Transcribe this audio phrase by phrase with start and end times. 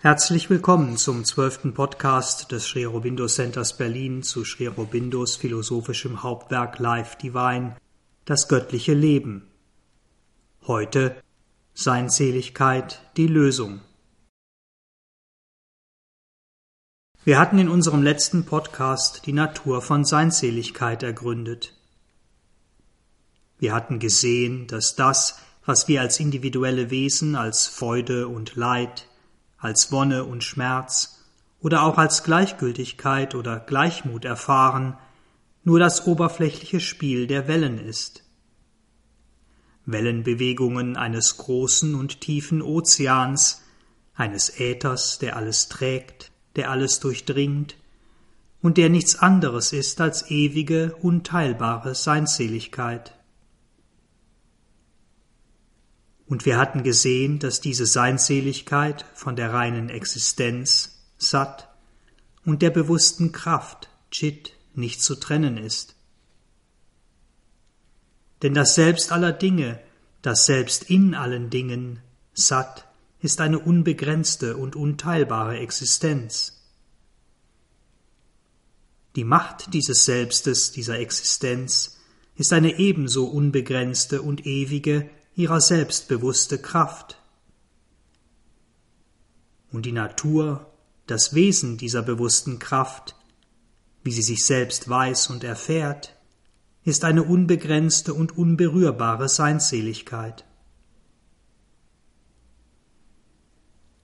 [0.00, 6.78] Herzlich willkommen zum zwölften Podcast des Sri Aurobindo Centers Berlin zu Sri Aurobindos philosophischem Hauptwerk
[6.78, 7.76] Life Divine,
[8.24, 9.48] das göttliche Leben.
[10.68, 11.20] Heute
[11.74, 13.80] Seinseligkeit, die Lösung.
[17.24, 21.74] Wir hatten in unserem letzten Podcast die Natur von Seinseligkeit ergründet.
[23.58, 29.07] Wir hatten gesehen, dass das, was wir als individuelle Wesen als Freude und Leid,
[29.58, 31.24] als Wonne und Schmerz
[31.60, 34.96] oder auch als Gleichgültigkeit oder Gleichmut erfahren,
[35.64, 38.22] nur das oberflächliche Spiel der Wellen ist.
[39.84, 43.62] Wellenbewegungen eines großen und tiefen Ozeans,
[44.14, 47.76] eines Äthers, der alles trägt, der alles durchdringt
[48.60, 53.17] und der nichts anderes ist als ewige, unteilbare Seinsseligkeit.
[56.28, 61.68] Und wir hatten gesehen, dass diese Seinseligkeit von der reinen Existenz, Sat,
[62.44, 65.96] und der bewussten Kraft, Chit, nicht zu trennen ist.
[68.42, 69.80] Denn das Selbst aller Dinge,
[70.22, 72.00] das Selbst in allen Dingen,
[72.34, 72.86] Sat,
[73.20, 76.62] ist eine unbegrenzte und unteilbare Existenz.
[79.16, 81.98] Die Macht dieses Selbstes, dieser Existenz,
[82.36, 87.16] ist eine ebenso unbegrenzte und ewige ihrer selbstbewusste Kraft.
[89.70, 90.66] Und die Natur,
[91.06, 93.14] das Wesen dieser bewussten Kraft,
[94.02, 96.16] wie sie sich selbst weiß und erfährt,
[96.82, 100.44] ist eine unbegrenzte und unberührbare Seinsseligkeit.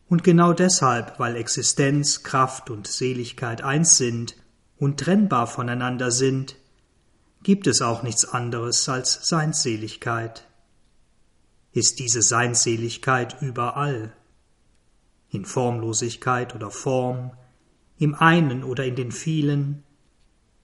[0.09, 4.37] Und genau deshalb, weil Existenz, Kraft und Seligkeit eins sind
[4.79, 6.55] und trennbar voneinander sind,
[7.43, 10.47] gibt es auch nichts anderes als Seinsseligkeit
[11.75, 14.13] ist diese Seinsseligkeit überall,
[15.29, 17.33] in Formlosigkeit oder Form,
[17.99, 19.83] im einen oder in den vielen,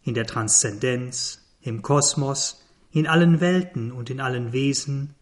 [0.02, 5.14] in der Transzendenz, im Kosmos, in allen Welten und in allen Wesen,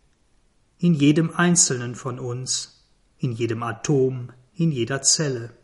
[0.78, 2.84] in jedem Einzelnen von uns,
[3.18, 5.54] in jedem Atom, in jeder Zelle.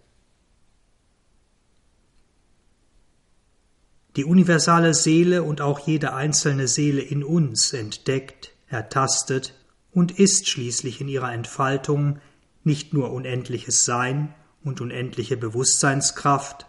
[4.17, 9.55] Die universale Seele und auch jede einzelne Seele in uns entdeckt, ertastet,
[9.95, 12.19] und ist schließlich in ihrer Entfaltung
[12.65, 14.35] nicht nur unendliches Sein
[14.65, 16.67] und unendliche Bewusstseinskraft,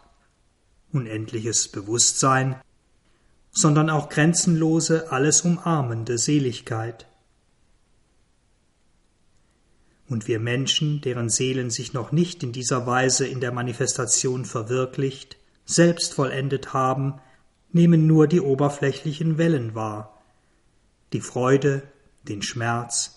[0.93, 2.61] unendliches Bewusstsein,
[3.51, 7.07] sondern auch grenzenlose, alles umarmende Seligkeit.
[10.07, 15.37] Und wir Menschen, deren Seelen sich noch nicht in dieser Weise in der Manifestation verwirklicht,
[15.65, 17.15] selbst vollendet haben,
[17.71, 20.21] nehmen nur die oberflächlichen Wellen wahr,
[21.11, 21.81] die Freude,
[22.27, 23.14] den Schmerz,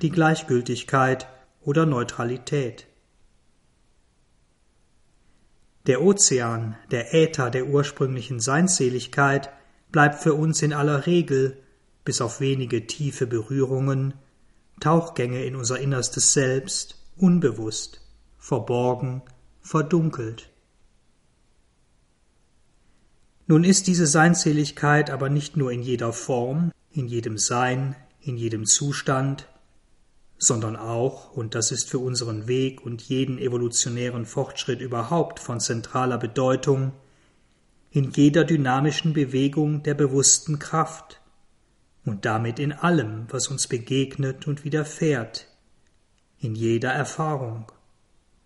[0.00, 1.26] die Gleichgültigkeit
[1.60, 2.86] oder Neutralität.
[5.86, 9.50] Der Ozean, der Äther der ursprünglichen Seinsseligkeit,
[9.90, 11.62] bleibt für uns in aller Regel,
[12.04, 14.14] bis auf wenige tiefe Berührungen,
[14.80, 18.00] Tauchgänge in unser innerstes Selbst, unbewusst,
[18.38, 19.22] verborgen,
[19.60, 20.50] verdunkelt.
[23.48, 28.66] Nun ist diese Seinseligkeit aber nicht nur in jeder Form, in jedem Sein, in jedem
[28.66, 29.48] Zustand,
[30.38, 36.18] sondern auch, und das ist für unseren Weg und jeden evolutionären Fortschritt überhaupt von zentraler
[36.18, 36.92] Bedeutung,
[37.90, 41.20] in jeder dynamischen Bewegung der bewussten Kraft
[42.04, 45.48] und damit in allem, was uns begegnet und widerfährt,
[46.38, 47.72] in jeder Erfahrung,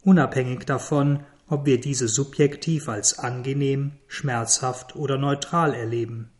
[0.03, 6.31] unabhängig davon, ob wir diese subjektiv als angenehm, schmerzhaft oder neutral erleben.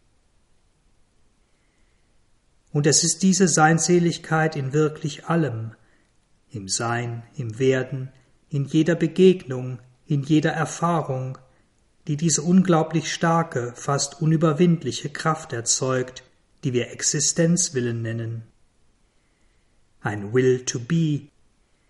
[2.73, 5.73] Und es ist diese Seinseligkeit in wirklich allem,
[6.51, 8.11] im Sein, im Werden,
[8.49, 11.39] in jeder Begegnung, in jeder Erfahrung,
[12.07, 16.25] die diese unglaublich starke, fast unüberwindliche Kraft erzeugt,
[16.65, 18.43] die wir Existenzwillen nennen.
[20.01, 21.29] Ein Will to be,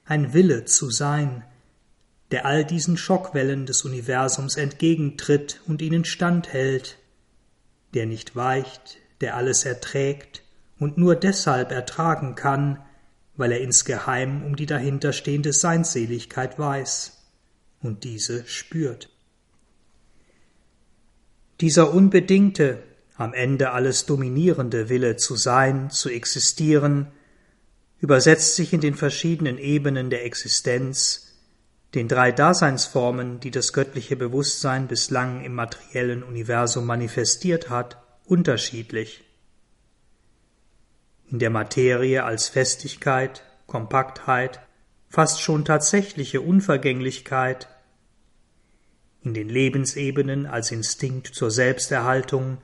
[0.04, 1.44] ein Wille zu sein,
[2.30, 6.98] der all diesen Schockwellen des Universums entgegentritt und ihnen standhält,
[7.94, 10.42] der nicht weicht, der alles erträgt,
[10.82, 12.78] und nur deshalb ertragen kann,
[13.36, 17.22] weil er insgeheim um die dahinterstehende Seinsseligkeit weiß
[17.80, 19.08] und diese spürt.
[21.60, 22.82] Dieser unbedingte,
[23.14, 27.12] am Ende alles dominierende Wille zu sein, zu existieren,
[28.00, 31.36] übersetzt sich in den verschiedenen Ebenen der Existenz,
[31.94, 39.22] den drei Daseinsformen, die das göttliche Bewusstsein bislang im materiellen Universum manifestiert hat, unterschiedlich
[41.32, 44.60] in der Materie als Festigkeit, Kompaktheit,
[45.08, 47.68] fast schon tatsächliche Unvergänglichkeit,
[49.22, 52.58] in den Lebensebenen als Instinkt zur Selbsterhaltung,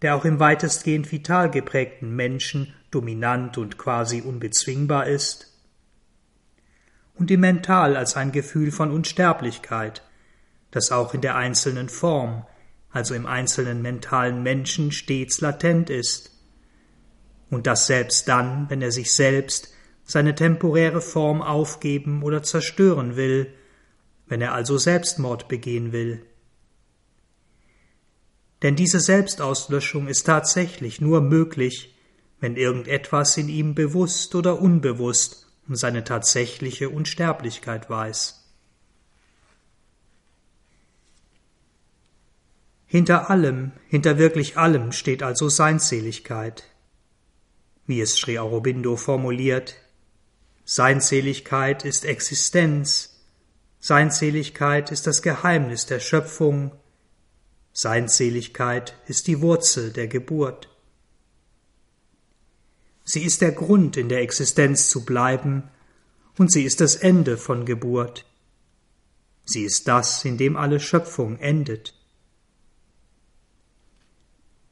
[0.00, 5.50] der auch im weitestgehend vital geprägten Menschen dominant und quasi unbezwingbar ist,
[7.16, 10.02] und im Mental als ein Gefühl von Unsterblichkeit,
[10.70, 12.46] das auch in der einzelnen Form,
[12.90, 16.33] also im einzelnen mentalen Menschen stets latent ist,
[17.50, 19.72] und das selbst dann, wenn er sich selbst
[20.04, 23.52] seine temporäre Form aufgeben oder zerstören will,
[24.26, 26.24] wenn er also Selbstmord begehen will.
[28.62, 31.94] Denn diese Selbstauslöschung ist tatsächlich nur möglich,
[32.40, 38.44] wenn irgendetwas in ihm bewusst oder unbewusst um seine tatsächliche Unsterblichkeit weiß.
[42.86, 46.64] Hinter allem, hinter wirklich allem steht also Seinseligkeit.
[47.86, 49.76] Wie es Sri Aurobindo formuliert,
[50.64, 53.20] Seinseligkeit ist Existenz,
[53.78, 56.72] Seinseligkeit ist das Geheimnis der Schöpfung,
[57.72, 60.70] Seinseligkeit ist die Wurzel der Geburt.
[63.04, 65.64] Sie ist der Grund, in der Existenz zu bleiben,
[66.38, 68.24] und sie ist das Ende von Geburt.
[69.44, 71.94] Sie ist das, in dem alle Schöpfung endet.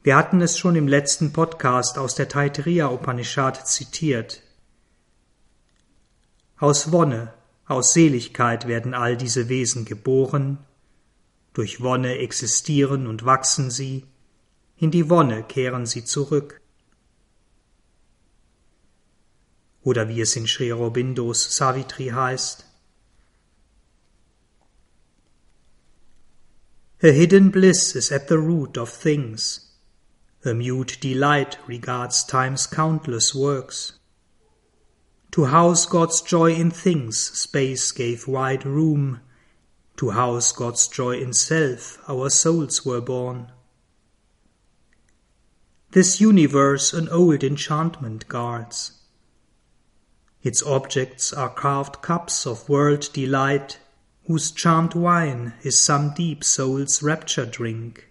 [0.04, 4.42] Wir hatten es schon im letzten Podcast aus der Taittiriya Upanishad zitiert.
[6.58, 7.32] Aus Wonne,
[7.66, 10.58] aus Seligkeit werden all diese Wesen geboren,
[11.52, 14.04] durch Wonne existieren und wachsen sie,
[14.76, 16.60] in die Wonne kehren sie zurück.
[19.82, 22.66] Oder wie es in Sri Aurobindos Savitri heißt,
[27.04, 29.71] A hidden bliss is at the root of things.
[30.44, 33.92] A mute delight regards time's countless works.
[35.30, 39.20] To house God's joy in things, space gave wide room.
[39.98, 43.52] To house God's joy in self, our souls were born.
[45.92, 48.98] This universe an old enchantment guards.
[50.42, 53.78] Its objects are carved cups of world delight,
[54.26, 58.08] whose charmed wine is some deep soul's rapture drink.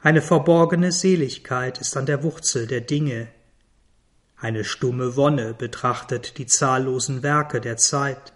[0.00, 3.28] Eine verborgene Seligkeit ist an der Wurzel der Dinge.
[4.36, 8.34] Eine stumme Wonne betrachtet die zahllosen Werke der Zeit.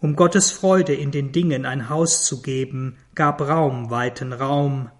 [0.00, 4.90] Um Gottes Freude in den Dingen ein Haus zu geben, gab Raum weiten Raum,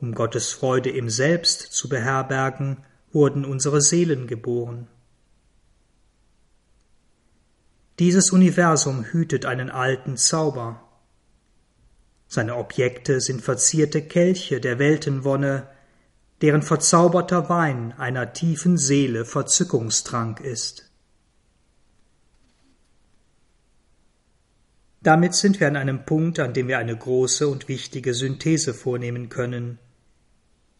[0.00, 2.78] um Gottes Freude im Selbst zu beherbergen,
[3.12, 4.88] wurden unsere Seelen geboren.
[8.00, 10.83] Dieses Universum hütet einen alten Zauber.
[12.34, 15.68] Seine Objekte sind verzierte Kelche der Weltenwonne,
[16.42, 20.90] deren verzauberter Wein einer tiefen Seele Verzückungstrank ist.
[25.00, 29.28] Damit sind wir an einem Punkt, an dem wir eine große und wichtige Synthese vornehmen
[29.28, 29.78] können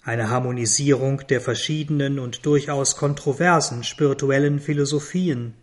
[0.05, 5.55] eine Harmonisierung der verschiedenen und durchaus kontroversen spirituellen Philosophien,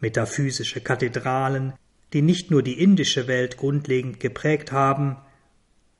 [0.00, 1.72] metaphysische Kathedralen,
[2.14, 5.16] die nicht nur die indische Welt grundlegend geprägt haben,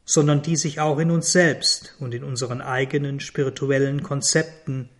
[0.05, 4.91] sondern die sich auch in uns selbst und in unseren eigenen spirituellen Konzepten,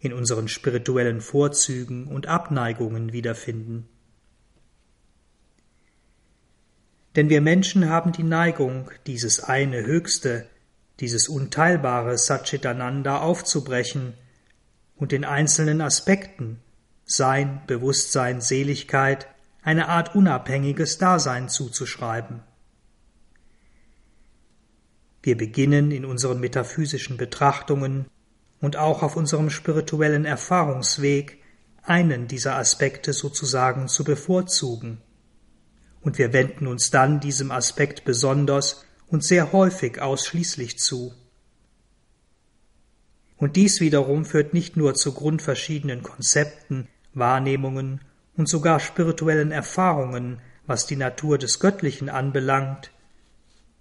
[0.00, 3.88] in unseren spirituellen Vorzügen und Abneigungen wiederfinden.
[7.14, 10.46] Denn wir Menschen haben die Neigung, dieses eine Höchste,
[11.00, 14.14] dieses unteilbare Satchitananda aufzubrechen
[14.96, 16.60] und den einzelnen Aspekten
[17.04, 19.26] Sein, Bewusstsein, Seligkeit
[19.62, 22.42] eine Art unabhängiges Dasein zuzuschreiben.
[25.22, 28.06] Wir beginnen in unseren metaphysischen Betrachtungen
[28.60, 31.42] und auch auf unserem spirituellen Erfahrungsweg
[31.82, 35.02] einen dieser Aspekte sozusagen zu bevorzugen,
[36.00, 41.12] und wir wenden uns dann diesem Aspekt besonders und sehr häufig ausschließlich zu.
[43.36, 48.00] Und dies wiederum führt nicht nur zu grundverschiedenen Konzepten, Wahrnehmungen
[48.38, 52.92] und sogar spirituellen Erfahrungen, was die Natur des Göttlichen anbelangt,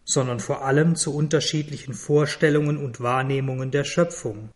[0.03, 4.49] sondern vor allem zu unterschiedlichen Vorstellungen und Wahrnehmungen der Schöpfung,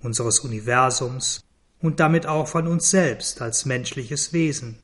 [0.00, 1.42] unseres Universums
[1.80, 4.78] und damit auch von uns selbst als menschliches Wesen.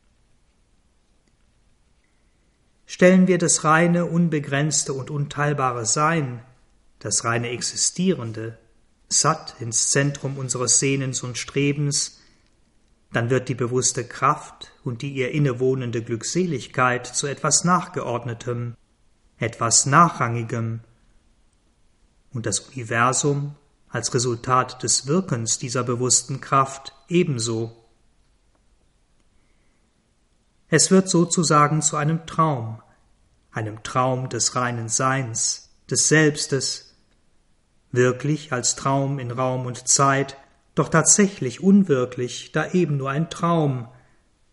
[2.84, 6.42] Stellen wir das reine, unbegrenzte und unteilbare Sein,
[6.98, 8.58] das reine Existierende,
[9.08, 12.21] satt ins Zentrum unseres Sehnens und Strebens,
[13.12, 18.74] dann wird die bewusste Kraft und die ihr innewohnende Glückseligkeit zu etwas Nachgeordnetem,
[19.38, 20.80] etwas Nachrangigem,
[22.32, 23.56] und das Universum
[23.90, 27.76] als Resultat des Wirkens dieser bewussten Kraft ebenso.
[30.68, 32.80] Es wird sozusagen zu einem Traum,
[33.50, 36.94] einem Traum des reinen Seins, des Selbstes,
[37.90, 40.38] wirklich als Traum in Raum und Zeit,
[40.74, 43.88] doch tatsächlich unwirklich, da eben nur ein Traum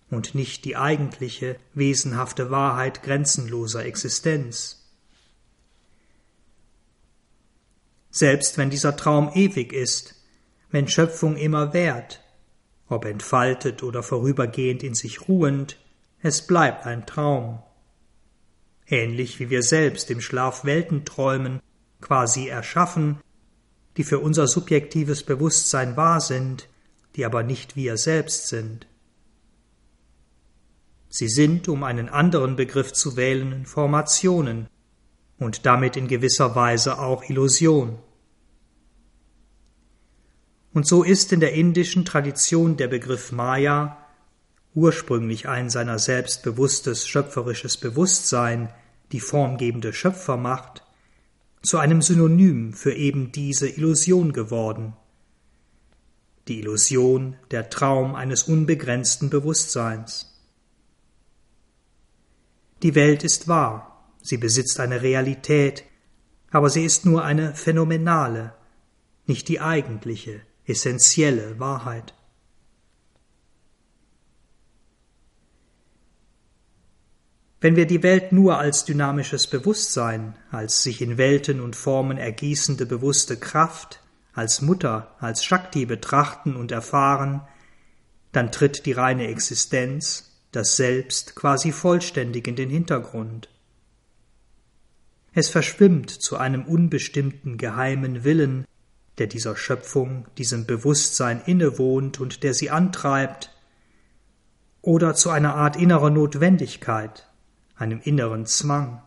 [0.10, 4.80] und nicht die eigentliche, wesenhafte Wahrheit grenzenloser Existenz.
[8.12, 10.16] Selbst wenn dieser Traum ewig ist,
[10.72, 12.22] wenn Schöpfung immer währt,
[12.88, 15.78] ob entfaltet oder vorübergehend in sich ruhend,
[16.22, 17.62] es bleibt ein Traum.
[18.88, 21.62] Ähnlich wie wir selbst im Schlaf Welten träumen,
[22.02, 23.22] quasi erschaffen,
[24.00, 26.70] die für unser subjektives Bewusstsein wahr sind,
[27.18, 28.88] die aber nicht wir selbst sind.
[31.10, 34.70] Sie sind, um einen anderen Begriff zu wählen, Formationen
[35.38, 38.00] und damit in gewisser Weise auch Illusion.
[40.74, 43.98] Und so ist in der indischen Tradition der Begriff Maya
[44.74, 48.72] ursprünglich ein seiner selbst bewusstes schöpferisches Bewusstsein,
[49.12, 50.86] die formgebende Schöpfermacht,
[51.62, 54.94] zu einem Synonym für eben diese Illusion geworden.
[56.48, 60.42] Die Illusion, der Traum eines unbegrenzten Bewusstseins.
[62.82, 65.84] Die Welt ist wahr, sie besitzt eine Realität,
[66.50, 68.54] aber sie ist nur eine phänomenale,
[69.28, 72.13] nicht die eigentliche, essentielle Wahrheit.
[77.62, 82.86] Wenn wir die Welt nur als dynamisches Bewusstsein, als sich in Welten und Formen ergießende
[82.86, 84.01] bewusste Kraft,
[84.34, 87.42] als Mutter, als Shakti betrachten und erfahren,
[88.32, 93.50] dann tritt die reine Existenz, das Selbst quasi vollständig in den Hintergrund.
[95.34, 98.66] Es verschwimmt zu einem unbestimmten geheimen Willen,
[99.18, 103.54] der dieser Schöpfung, diesem Bewusstsein innewohnt und der sie antreibt,
[104.82, 107.29] oder zu einer Art innerer Notwendigkeit,
[107.80, 109.02] einem inneren Zwang.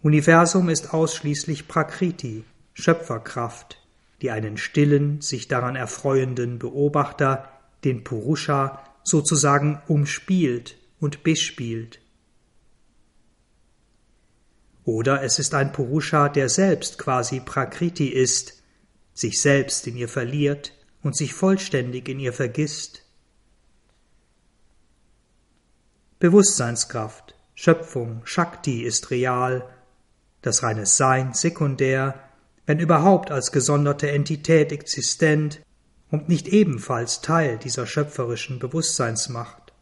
[0.00, 3.78] Universum ist ausschließlich Prakriti, Schöpferkraft,
[4.22, 7.48] die einen stillen, sich daran erfreuenden Beobachter,
[7.84, 12.00] den Purusha, sozusagen umspielt und bespielt.
[14.84, 18.62] Oder es ist ein Purusha, der selbst quasi Prakriti ist,
[19.12, 20.72] sich selbst in ihr verliert
[21.02, 23.02] und sich vollständig in ihr vergisst,
[26.18, 29.68] Bewusstseinskraft, Schöpfung, Shakti ist real,
[30.42, 32.18] das reine Sein sekundär,
[32.66, 35.60] wenn überhaupt als gesonderte Entität existent
[36.10, 39.72] und nicht ebenfalls Teil dieser schöpferischen Bewusstseinsmacht.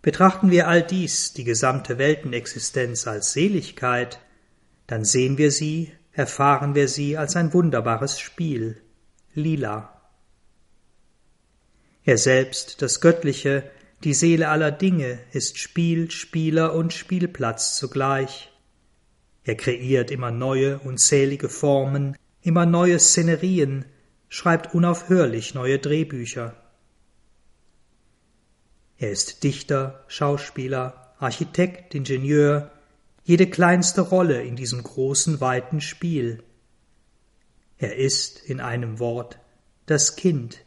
[0.00, 4.20] Betrachten wir all dies, die gesamte Weltenexistenz als Seligkeit,
[4.86, 8.80] dann sehen wir sie, erfahren wir sie als ein wunderbares Spiel,
[9.34, 9.97] lila.
[12.08, 13.70] Er selbst, das Göttliche,
[14.02, 18.50] die Seele aller Dinge, ist Spiel, Spieler und Spielplatz zugleich.
[19.44, 23.84] Er kreiert immer neue, unzählige Formen, immer neue Szenerien,
[24.30, 26.56] schreibt unaufhörlich neue Drehbücher.
[28.96, 32.70] Er ist Dichter, Schauspieler, Architekt, Ingenieur,
[33.22, 36.42] jede kleinste Rolle in diesem großen, weiten Spiel.
[37.76, 39.38] Er ist, in einem Wort,
[39.84, 40.64] das Kind,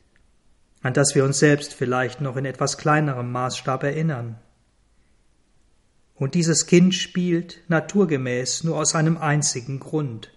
[0.82, 4.40] an das wir uns selbst vielleicht noch in etwas kleinerem Maßstab erinnern.
[6.16, 10.32] Und dieses Kind spielt naturgemäß nur aus einem einzigen Grund,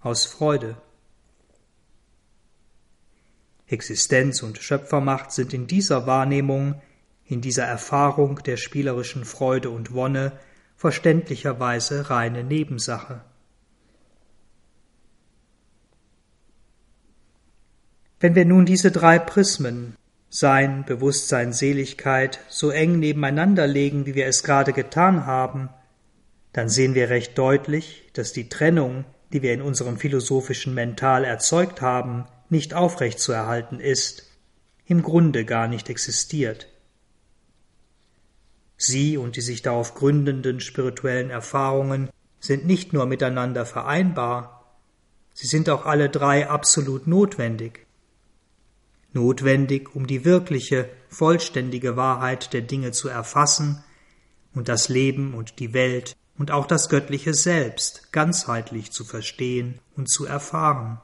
[0.00, 0.76] aus Freude.
[3.66, 6.80] Existenz und Schöpfermacht sind in dieser Wahrnehmung,
[7.24, 10.32] in dieser Erfahrung der spielerischen Freude und Wonne
[10.76, 13.22] verständlicherweise reine Nebensache.
[18.18, 19.94] Wenn wir nun diese drei Prismen
[20.30, 25.68] Sein, Bewusstsein, Seligkeit so eng nebeneinander legen, wie wir es gerade getan haben,
[26.52, 31.82] dann sehen wir recht deutlich, dass die Trennung, die wir in unserem philosophischen Mental erzeugt
[31.82, 34.30] haben, nicht aufrechtzuerhalten ist,
[34.86, 36.68] im Grunde gar nicht existiert.
[38.78, 42.08] Sie und die sich darauf gründenden spirituellen Erfahrungen
[42.40, 44.74] sind nicht nur miteinander vereinbar,
[45.34, 47.85] sie sind auch alle drei absolut notwendig
[49.16, 53.82] notwendig, um die wirkliche, vollständige Wahrheit der Dinge zu erfassen
[54.54, 60.08] und das Leben und die Welt und auch das göttliche Selbst ganzheitlich zu verstehen und
[60.08, 61.00] zu erfahren.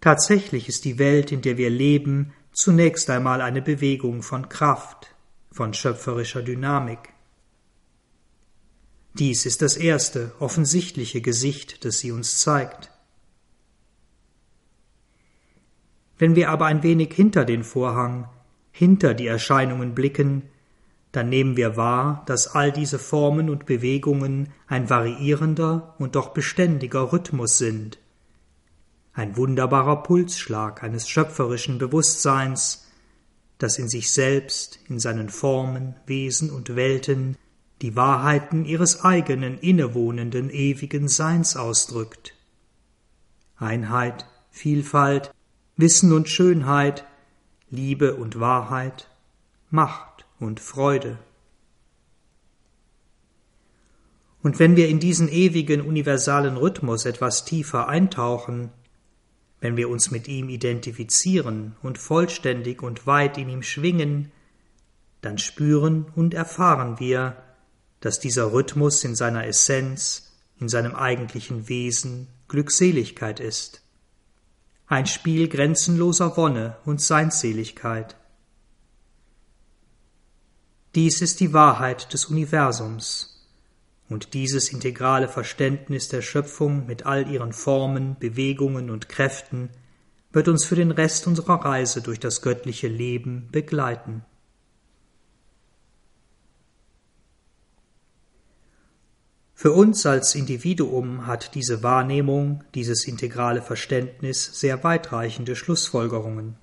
[0.00, 5.14] Tatsächlich ist die Welt, in der wir leben, zunächst einmal eine Bewegung von Kraft,
[5.52, 7.12] von schöpferischer Dynamik.
[9.14, 12.91] Dies ist das erste offensichtliche Gesicht, das sie uns zeigt.
[16.22, 18.28] Wenn wir aber ein wenig hinter den Vorhang,
[18.70, 20.42] hinter die Erscheinungen blicken,
[21.10, 27.12] dann nehmen wir wahr, dass all diese Formen und Bewegungen ein variierender und doch beständiger
[27.12, 27.98] Rhythmus sind,
[29.12, 32.86] ein wunderbarer Pulsschlag eines schöpferischen Bewusstseins,
[33.58, 37.36] das in sich selbst, in seinen Formen, Wesen und Welten
[37.80, 42.36] die Wahrheiten ihres eigenen innewohnenden ewigen Seins ausdrückt.
[43.56, 45.32] Einheit, Vielfalt,
[45.76, 47.04] Wissen und Schönheit,
[47.70, 49.08] Liebe und Wahrheit,
[49.70, 51.18] Macht und Freude.
[54.42, 58.70] Und wenn wir in diesen ewigen universalen Rhythmus etwas tiefer eintauchen,
[59.60, 64.32] wenn wir uns mit ihm identifizieren und vollständig und weit in ihm schwingen,
[65.20, 67.36] dann spüren und erfahren wir,
[68.00, 73.81] dass dieser Rhythmus in seiner Essenz, in seinem eigentlichen Wesen Glückseligkeit ist.
[74.92, 78.14] Ein Spiel grenzenloser Wonne und Seinsseligkeit.
[80.94, 83.42] Dies ist die Wahrheit des Universums,
[84.10, 89.70] und dieses integrale Verständnis der Schöpfung mit all ihren Formen, Bewegungen und Kräften
[90.30, 94.26] wird uns für den Rest unserer Reise durch das göttliche Leben begleiten.
[99.62, 106.56] Für uns als Individuum hat diese Wahrnehmung, dieses integrale Verständnis sehr weitreichende Schlussfolgerungen.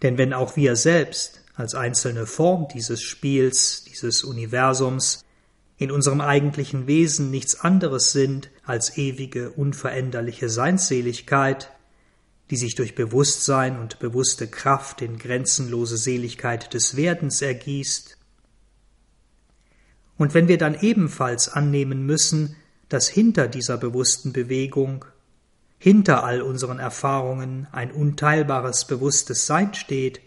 [0.00, 5.26] Denn wenn auch wir selbst als einzelne Form dieses Spiels, dieses Universums,
[5.76, 11.70] in unserem eigentlichen Wesen nichts anderes sind als ewige, unveränderliche Seinsseligkeit,
[12.50, 18.16] die sich durch Bewusstsein und bewusste Kraft in grenzenlose Seligkeit des Werdens ergießt.
[20.20, 22.54] Und wenn wir dann ebenfalls annehmen müssen,
[22.90, 25.06] dass hinter dieser bewussten Bewegung,
[25.78, 30.20] hinter all unseren Erfahrungen ein unteilbares bewusstes Sein steht,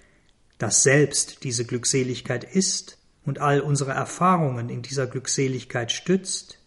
[0.57, 6.57] das selbst diese Glückseligkeit ist und all unsere Erfahrungen in dieser Glückseligkeit stützt,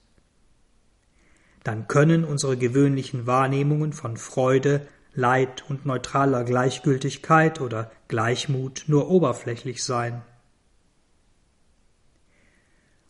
[1.64, 9.82] dann können unsere gewöhnlichen Wahrnehmungen von Freude, Leid und neutraler Gleichgültigkeit oder Gleichmut nur oberflächlich
[9.82, 10.22] sein.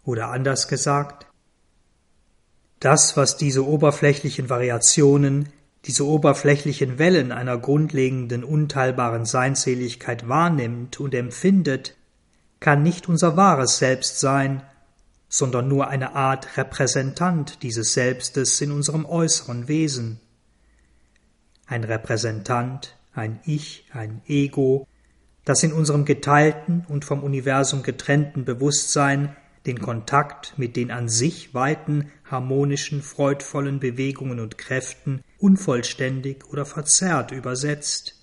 [0.07, 1.27] Oder anders gesagt,
[2.81, 5.51] das, was diese oberflächlichen Variationen
[5.85, 11.97] diese oberflächlichen Wellen einer grundlegenden unteilbaren Seinseligkeit wahrnimmt und empfindet,
[12.59, 14.62] kann nicht unser wahres Selbst sein,
[15.29, 20.21] sondern nur eine Art Repräsentant dieses Selbstes in unserem äußeren Wesen.
[21.66, 24.88] Ein Repräsentant, ein Ich, ein Ego,
[25.45, 31.55] das in unserem geteilten und vom Universum getrennten Bewusstsein den Kontakt mit den an sich
[31.55, 38.14] weiten, harmonischen, freudvollen Bewegungen und Kräften unvollständig oder verzerrt übersetzt.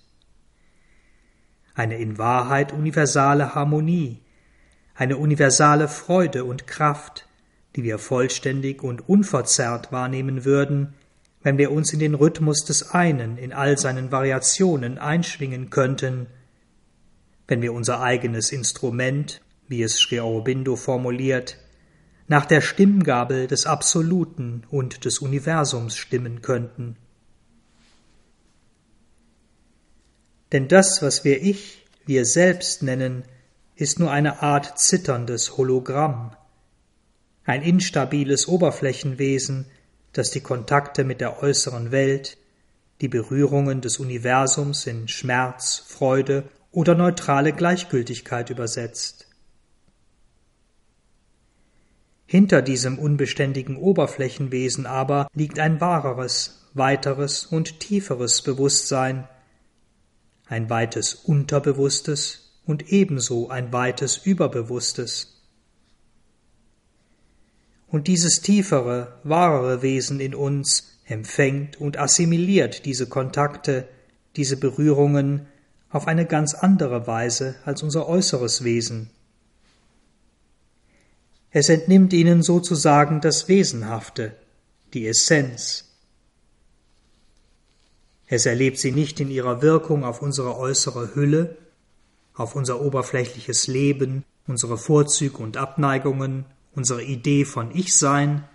[1.75, 4.21] Eine in Wahrheit universale Harmonie,
[4.95, 7.27] eine universale Freude und Kraft,
[7.75, 10.93] die wir vollständig und unverzerrt wahrnehmen würden,
[11.41, 16.27] wenn wir uns in den Rhythmus des einen in all seinen Variationen einschwingen könnten,
[17.47, 19.41] wenn wir unser eigenes Instrument
[19.73, 21.57] wie es Sri Aurobindo formuliert,
[22.27, 26.95] nach der Stimmgabel des Absoluten und des Universums stimmen könnten.
[30.51, 33.23] Denn das, was wir Ich, wir selbst nennen,
[33.75, 36.35] ist nur eine Art zitterndes Hologramm,
[37.43, 39.65] ein instabiles Oberflächenwesen,
[40.11, 42.37] das die Kontakte mit der äußeren Welt,
[43.01, 49.32] die Berührungen des Universums in Schmerz, Freude oder neutrale Gleichgültigkeit übersetzt.
[52.33, 59.27] Hinter diesem unbeständigen Oberflächenwesen aber liegt ein wahreres, weiteres und tieferes Bewusstsein,
[60.47, 65.43] ein weites Unterbewusstes und ebenso ein weites Überbewusstes.
[67.85, 73.87] Und dieses tiefere, wahrere Wesen in uns empfängt und assimiliert diese Kontakte,
[74.37, 75.45] diese Berührungen
[75.87, 79.11] auf eine ganz andere Weise als unser äußeres Wesen.
[81.55, 84.35] Es entnimmt ihnen sozusagen das Wesenhafte,
[84.95, 85.85] die Essenz.
[88.25, 91.55] Es erlebt sie nicht in ihrer Wirkung auf unsere äußere Hülle,
[92.33, 98.45] auf unser oberflächliches Leben, unsere Vorzüge und Abneigungen, unsere Idee von Ich-Sein,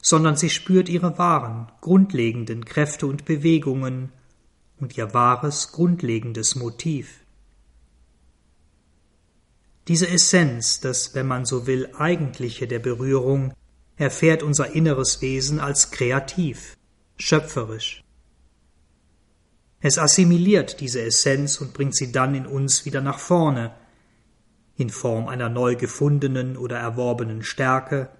[0.00, 4.12] sondern sie spürt ihre wahren, grundlegenden Kräfte und Bewegungen
[4.78, 7.25] und ihr wahres, grundlegendes Motiv.
[9.88, 13.54] Diese Essenz, das, wenn man so will, eigentliche der Berührung,
[13.96, 16.76] erfährt unser inneres Wesen als kreativ,
[17.16, 18.02] schöpferisch.
[19.80, 23.74] Es assimiliert diese Essenz und bringt sie dann in uns wieder nach vorne,
[24.76, 28.10] in Form einer neu gefundenen oder erworbenen Stärke,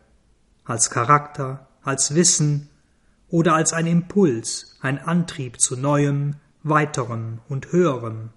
[0.64, 2.68] als Charakter, als Wissen
[3.28, 8.30] oder als ein Impuls, ein Antrieb zu Neuem, Weiterem und Höherem.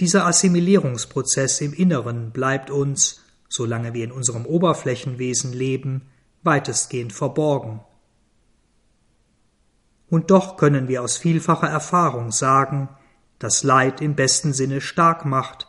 [0.00, 6.02] Dieser Assimilierungsprozess im Inneren bleibt uns, solange wir in unserem Oberflächenwesen leben,
[6.44, 7.80] weitestgehend verborgen.
[10.08, 12.88] Und doch können wir aus vielfacher Erfahrung sagen,
[13.40, 15.66] dass Leid im besten Sinne stark macht,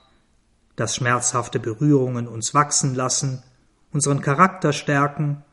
[0.76, 3.44] dass schmerzhafte Berührungen uns wachsen lassen,
[3.92, 5.44] unseren Charakter stärken,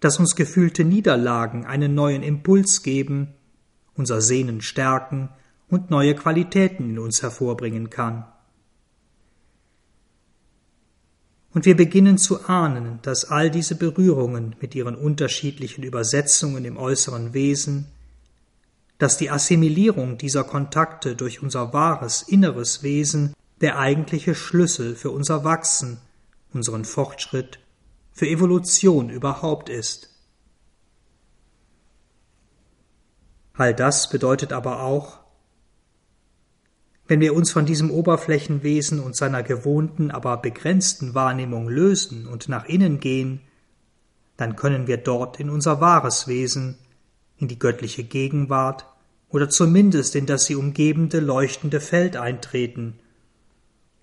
[0.00, 3.34] dass uns gefühlte Niederlagen einen neuen Impuls geben,
[3.94, 5.30] unser Sehnen stärken
[5.74, 8.24] und neue Qualitäten in uns hervorbringen kann.
[11.52, 17.34] Und wir beginnen zu ahnen, dass all diese Berührungen mit ihren unterschiedlichen Übersetzungen im äußeren
[17.34, 17.86] Wesen,
[18.98, 25.42] dass die Assimilierung dieser Kontakte durch unser wahres inneres Wesen der eigentliche Schlüssel für unser
[25.42, 25.98] Wachsen,
[26.52, 27.58] unseren Fortschritt,
[28.12, 30.08] für Evolution überhaupt ist.
[33.54, 35.23] All das bedeutet aber auch,
[37.06, 42.64] wenn wir uns von diesem Oberflächenwesen und seiner gewohnten, aber begrenzten Wahrnehmung lösen und nach
[42.64, 43.40] innen gehen,
[44.36, 46.78] dann können wir dort in unser wahres Wesen,
[47.36, 48.86] in die göttliche Gegenwart
[49.28, 52.98] oder zumindest in das sie umgebende leuchtende Feld eintreten,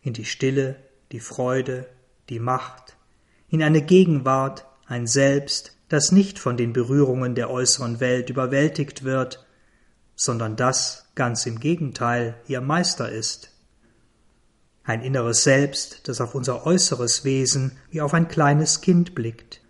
[0.02, 0.76] in die Stille,
[1.12, 1.88] die Freude,
[2.30, 2.98] die Macht,
[3.50, 9.46] in eine Gegenwart, ein Selbst, das nicht von den Berührungen der äußeren Welt überwältigt wird,
[10.16, 13.52] sondern das ganz im Gegenteil ihr Meister ist.
[14.84, 19.62] Ein inneres Selbst, das auf unser äußeres Wesen wie auf ein kleines Kind blickt.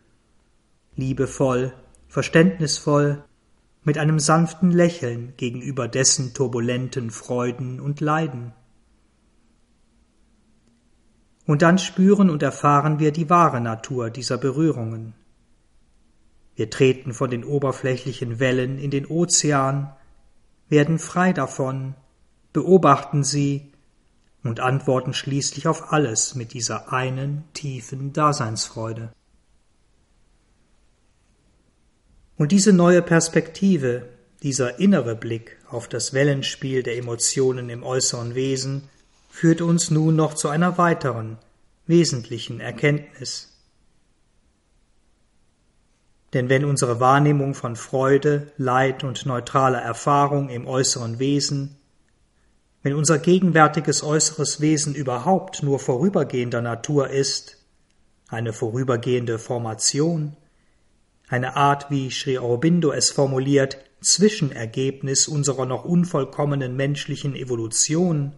[0.95, 1.73] Liebevoll,
[2.08, 3.23] verständnisvoll,
[3.84, 8.54] mit einem sanften Lächeln gegenüber dessen turbulenten Freuden und Leiden.
[11.47, 15.13] Und dann spüren und erfahren wir die wahre Natur dieser Berührungen.
[16.56, 19.93] Wir treten von den oberflächlichen Wellen in den Ozean,
[20.71, 21.95] werden frei davon,
[22.53, 23.71] beobachten sie
[24.43, 29.12] und antworten schließlich auf alles mit dieser einen tiefen Daseinsfreude.
[32.38, 34.07] Und diese neue Perspektive,
[34.41, 38.89] dieser innere Blick auf das Wellenspiel der Emotionen im äußeren Wesen,
[39.29, 41.38] führt uns nun noch zu einer weiteren,
[41.86, 43.51] wesentlichen Erkenntnis.
[46.34, 51.78] Denn wenn unsere Wahrnehmung von Freude, Leid und neutraler Erfahrung im äußeren Wesen,
[52.84, 57.58] wenn unser gegenwärtiges äußeres Wesen überhaupt nur vorübergehender Natur ist,
[58.28, 60.36] eine vorübergehende Formation,
[61.28, 68.34] eine Art, wie Sri Aurobindo es formuliert, Zwischenergebnis unserer noch unvollkommenen menschlichen Evolution,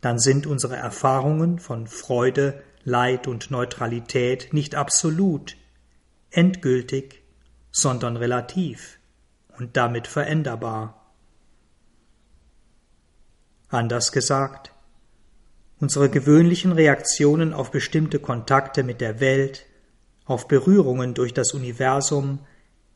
[0.00, 5.56] dann sind unsere Erfahrungen von Freude, Leid und Neutralität nicht absolut,
[6.30, 7.22] endgültig,
[7.70, 8.98] sondern relativ
[9.58, 11.12] und damit veränderbar.
[13.68, 14.72] Anders gesagt,
[15.78, 19.66] unsere gewöhnlichen Reaktionen auf bestimmte Kontakte mit der Welt,
[20.24, 22.40] auf Berührungen durch das Universum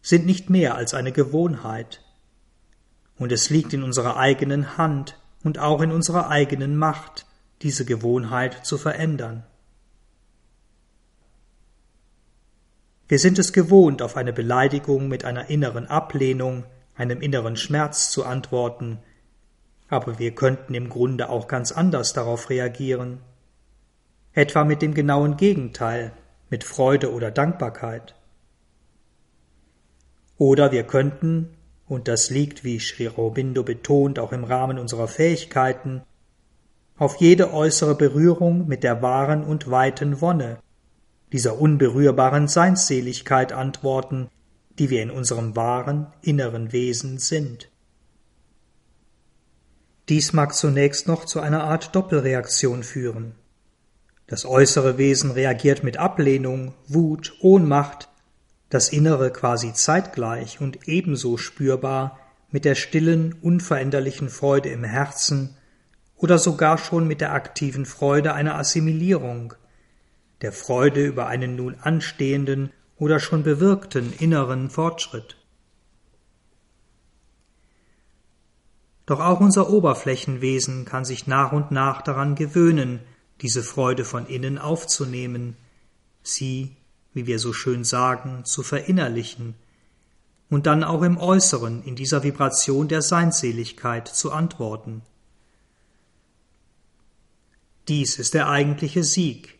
[0.02, 2.04] sind nicht mehr als eine Gewohnheit,
[3.16, 7.26] und es liegt in unserer eigenen Hand und auch in unserer eigenen Macht,
[7.62, 9.44] diese Gewohnheit zu verändern.
[13.06, 16.64] Wir sind es gewohnt, auf eine Beleidigung mit einer inneren Ablehnung,
[16.94, 18.98] einem inneren Schmerz zu antworten,
[19.88, 23.20] aber wir könnten im Grunde auch ganz anders darauf reagieren,
[24.32, 26.12] etwa mit dem genauen Gegenteil,
[26.48, 28.14] mit Freude oder Dankbarkeit.
[30.38, 31.50] Oder wir könnten,
[31.86, 36.02] und das liegt, wie Sri Aurobindo betont, auch im Rahmen unserer Fähigkeiten,
[36.96, 40.58] auf jede äußere Berührung mit der wahren und weiten Wonne,
[41.34, 44.28] dieser unberührbaren Seinsseligkeit antworten,
[44.78, 47.72] die wir in unserem wahren inneren Wesen sind.
[50.08, 53.34] Dies mag zunächst noch zu einer Art Doppelreaktion führen.
[54.28, 58.08] Das äußere Wesen reagiert mit Ablehnung, Wut, Ohnmacht,
[58.70, 62.16] das Innere quasi zeitgleich und ebenso spürbar
[62.52, 65.56] mit der stillen, unveränderlichen Freude im Herzen
[66.14, 69.54] oder sogar schon mit der aktiven Freude einer Assimilierung,
[70.42, 75.36] der Freude über einen nun anstehenden oder schon bewirkten inneren Fortschritt.
[79.06, 83.00] Doch auch unser Oberflächenwesen kann sich nach und nach daran gewöhnen,
[83.40, 85.56] diese Freude von innen aufzunehmen,
[86.22, 86.76] sie,
[87.12, 89.54] wie wir so schön sagen, zu verinnerlichen
[90.48, 95.02] und dann auch im Äußeren in dieser Vibration der Seinseligkeit zu antworten.
[97.88, 99.58] Dies ist der eigentliche Sieg,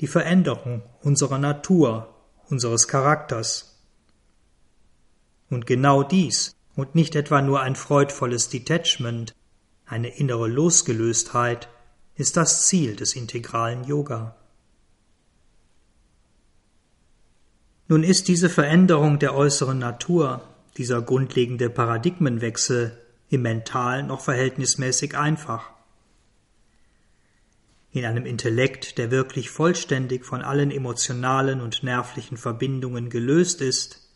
[0.00, 2.14] die Veränderung unserer Natur,
[2.48, 3.82] unseres Charakters.
[5.50, 9.34] Und genau dies und nicht etwa nur ein freudvolles Detachment,
[9.86, 11.68] eine innere Losgelöstheit,
[12.16, 14.36] ist das Ziel des integralen Yoga.
[17.86, 20.40] Nun ist diese Veränderung der äußeren Natur,
[20.76, 25.73] dieser grundlegende Paradigmenwechsel im Mental noch verhältnismäßig einfach.
[27.94, 34.10] In einem Intellekt, der wirklich vollständig von allen emotionalen und nervlichen Verbindungen gelöst ist,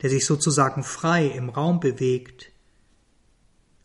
[0.00, 2.50] der sich sozusagen frei im Raum bewegt,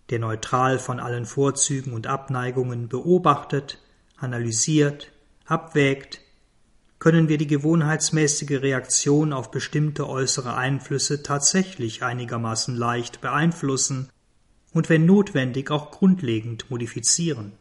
[0.09, 3.77] der neutral von allen Vorzügen und Abneigungen beobachtet,
[4.15, 5.11] analysiert,
[5.43, 6.21] abwägt,
[6.97, 14.07] können wir die gewohnheitsmäßige Reaktion auf bestimmte äußere Einflüsse tatsächlich einigermaßen leicht beeinflussen
[14.71, 17.57] und wenn notwendig auch grundlegend modifizieren.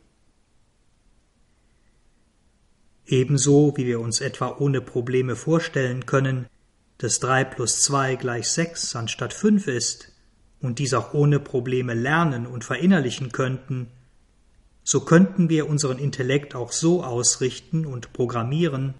[3.12, 6.46] Ebenso wie wir uns etwa ohne Probleme vorstellen können,
[6.96, 10.12] dass 3 plus 2 gleich 6 anstatt 5 ist
[10.62, 13.88] und dies auch ohne Probleme lernen und verinnerlichen könnten,
[14.82, 18.94] so könnten wir unseren Intellekt auch so ausrichten und programmieren,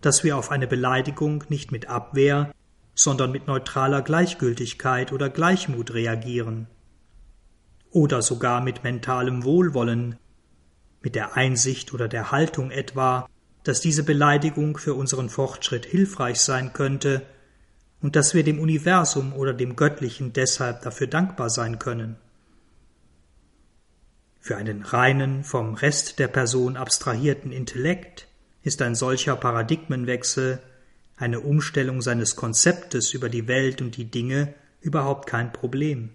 [0.00, 2.52] dass wir auf eine Beleidigung nicht mit Abwehr,
[2.96, 6.66] sondern mit neutraler Gleichgültigkeit oder Gleichmut reagieren.
[7.92, 10.16] Oder sogar mit mentalem Wohlwollen,
[11.02, 13.28] mit der Einsicht oder der Haltung etwa,
[13.64, 17.22] dass diese Beleidigung für unseren Fortschritt hilfreich sein könnte
[18.00, 22.16] und dass wir dem Universum oder dem Göttlichen deshalb dafür dankbar sein können.
[24.40, 28.28] Für einen reinen, vom Rest der Person abstrahierten Intellekt
[28.62, 30.60] ist ein solcher Paradigmenwechsel,
[31.16, 36.10] eine Umstellung seines Konzeptes über die Welt und die Dinge überhaupt kein Problem.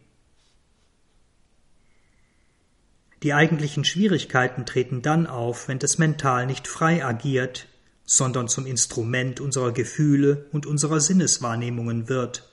[3.24, 7.70] Die eigentlichen Schwierigkeiten treten dann auf, wenn das Mental nicht frei agiert,
[8.04, 12.52] sondern zum Instrument unserer Gefühle und unserer Sinneswahrnehmungen wird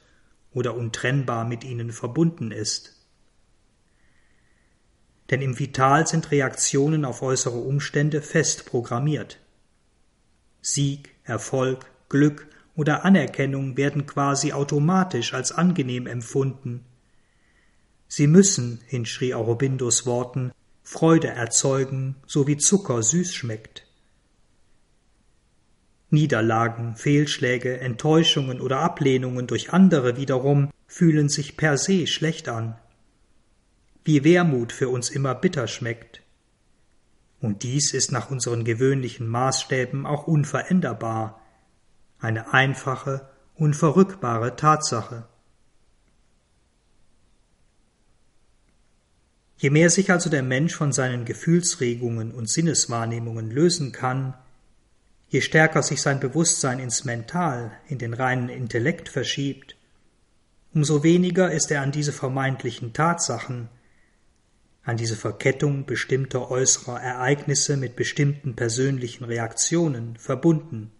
[0.52, 2.96] oder untrennbar mit ihnen verbunden ist.
[5.30, 9.40] Denn im Vital sind Reaktionen auf äußere Umstände fest programmiert.
[10.62, 16.84] Sieg, Erfolg, Glück oder Anerkennung werden quasi automatisch als angenehm empfunden.
[18.06, 23.86] Sie müssen, in Sri Aurobindos Worten, Freude erzeugen, so wie Zucker süß schmeckt.
[26.10, 32.76] Niederlagen, Fehlschläge, Enttäuschungen oder Ablehnungen durch andere wiederum fühlen sich per se schlecht an.
[34.04, 36.22] Wie Wermut für uns immer bitter schmeckt.
[37.40, 41.40] Und dies ist nach unseren gewöhnlichen Maßstäben auch unveränderbar,
[42.18, 45.26] eine einfache, unverrückbare Tatsache.
[49.60, 54.32] Je mehr sich also der Mensch von seinen Gefühlsregungen und Sinneswahrnehmungen lösen kann,
[55.28, 59.76] je stärker sich sein Bewusstsein ins Mental, in den reinen Intellekt verschiebt,
[60.72, 63.68] umso weniger ist er an diese vermeintlichen Tatsachen,
[64.82, 70.90] an diese Verkettung bestimmter äußerer Ereignisse mit bestimmten persönlichen Reaktionen verbunden.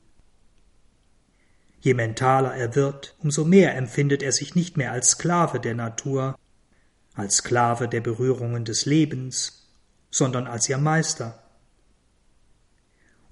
[1.81, 6.37] Je mentaler er wird, umso mehr empfindet er sich nicht mehr als Sklave der Natur,
[7.15, 9.69] als Sklave der Berührungen des Lebens,
[10.11, 11.43] sondern als ihr Meister.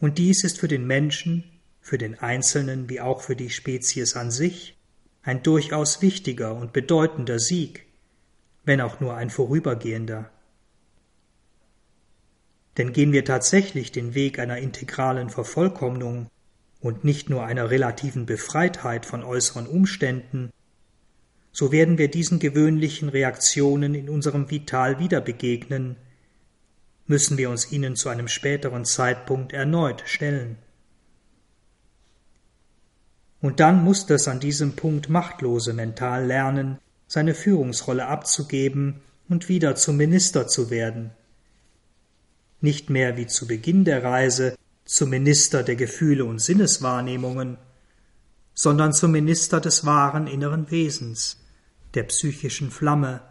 [0.01, 1.45] Und dies ist für den Menschen,
[1.81, 4.77] für den Einzelnen wie auch für die Spezies an sich
[5.23, 7.87] ein durchaus wichtiger und bedeutender Sieg,
[8.65, 10.31] wenn auch nur ein vorübergehender.
[12.77, 16.29] Denn gehen wir tatsächlich den Weg einer integralen Vervollkommnung
[16.81, 20.51] und nicht nur einer relativen Befreitheit von äußeren Umständen,
[21.59, 25.97] so werden wir diesen gewöhnlichen Reaktionen in unserem Vital wieder begegnen,
[27.09, 30.59] müssen wir uns ihnen zu einem späteren Zeitpunkt erneut stellen.
[33.41, 39.75] Und dann muss das an diesem Punkt machtlose Mental lernen, seine Führungsrolle abzugeben und wieder
[39.75, 41.11] zum Minister zu werden.
[42.61, 47.59] Nicht mehr wie zu Beginn der Reise zum Minister der Gefühle und Sinneswahrnehmungen,
[48.55, 51.39] sondern zum Minister des wahren inneren Wesens,
[51.95, 53.23] der psychischen Flamme,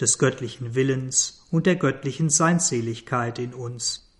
[0.00, 4.14] des göttlichen Willens und der göttlichen Seinsseligkeit in uns.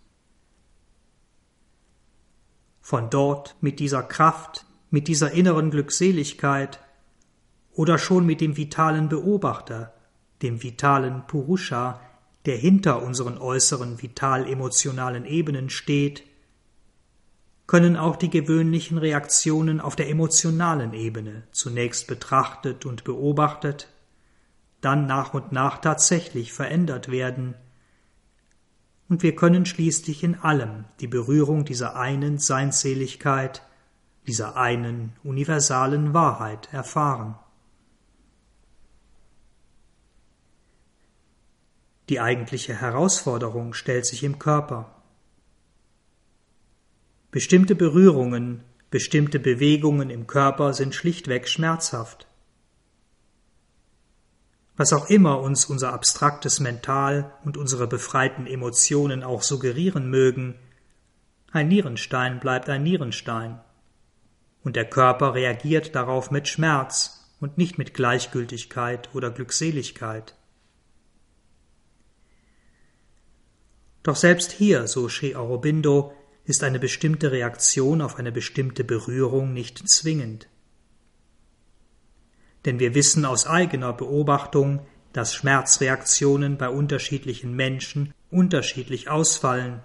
[2.80, 6.80] Von dort mit dieser Kraft, mit dieser inneren Glückseligkeit
[7.72, 9.92] oder schon mit dem vitalen Beobachter,
[10.42, 12.00] dem vitalen Purusha,
[12.46, 16.24] der hinter unseren äußeren vital-emotionalen Ebenen steht,
[17.66, 23.88] können auch die gewöhnlichen Reaktionen auf der emotionalen Ebene zunächst betrachtet und beobachtet,
[24.80, 27.54] dann nach und nach tatsächlich verändert werden,
[29.08, 33.62] und wir können schließlich in allem die Berührung dieser einen Seinsseligkeit,
[34.26, 37.36] dieser einen universalen Wahrheit erfahren.
[42.08, 44.95] Die eigentliche Herausforderung stellt sich im Körper.
[47.36, 52.26] Bestimmte Berührungen, bestimmte Bewegungen im Körper sind schlichtweg schmerzhaft.
[54.78, 60.54] Was auch immer uns unser abstraktes Mental und unsere befreiten Emotionen auch suggerieren mögen,
[61.52, 63.60] ein Nierenstein bleibt ein Nierenstein.
[64.64, 70.34] Und der Körper reagiert darauf mit Schmerz und nicht mit Gleichgültigkeit oder Glückseligkeit.
[74.04, 76.14] Doch selbst hier, so Sri Aurobindo,
[76.46, 80.48] ist eine bestimmte Reaktion auf eine bestimmte Berührung nicht zwingend.
[82.64, 89.82] Denn wir wissen aus eigener Beobachtung, dass Schmerzreaktionen bei unterschiedlichen Menschen unterschiedlich ausfallen,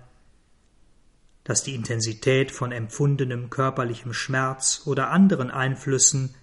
[1.43, 6.35] dass die Intensität von empfundenem körperlichem Schmerz oder anderen Einflüssen,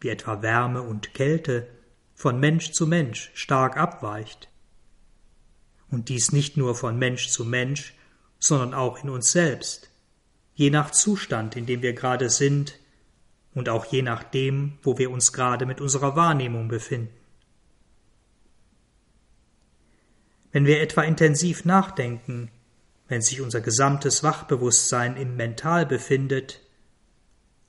[0.00, 1.68] wie etwa Wärme und Kälte,
[2.14, 4.48] von Mensch zu Mensch stark abweicht
[5.90, 7.94] und dies nicht nur von Mensch zu Mensch,
[8.44, 9.88] sondern auch in uns selbst,
[10.54, 12.78] je nach Zustand, in dem wir gerade sind
[13.54, 17.14] und auch je nachdem, wo wir uns gerade mit unserer Wahrnehmung befinden.
[20.52, 22.50] Wenn wir etwa intensiv nachdenken,
[23.08, 26.60] wenn sich unser gesamtes Wachbewusstsein im Mental befindet,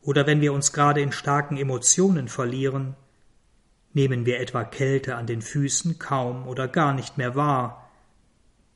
[0.02, 2.96] oder wenn wir uns gerade in starken Emotionen verlieren,
[3.94, 7.85] nehmen wir etwa Kälte an den Füßen kaum oder gar nicht mehr wahr,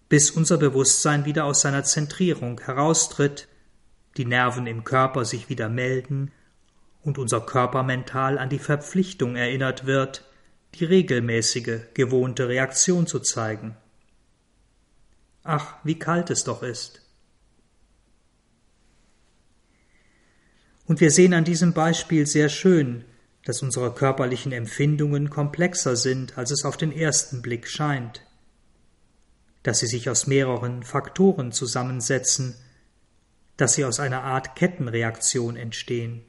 [0.09, 3.47] bis unser Bewusstsein wieder aus seiner Zentrierung heraustritt,
[4.17, 6.31] die Nerven im Körper sich wieder melden
[7.03, 10.25] und unser Körper mental an die Verpflichtung erinnert wird,
[10.75, 13.77] die regelmäßige, gewohnte Reaktion zu zeigen.
[15.43, 17.01] Ach, wie kalt es doch ist.
[20.85, 23.05] Und wir sehen an diesem Beispiel sehr schön,
[23.45, 28.23] dass unsere körperlichen Empfindungen komplexer sind, als es auf den ersten Blick scheint
[29.63, 32.55] dass sie sich aus mehreren Faktoren zusammensetzen,
[33.57, 36.23] dass sie aus einer Art Kettenreaktion entstehen.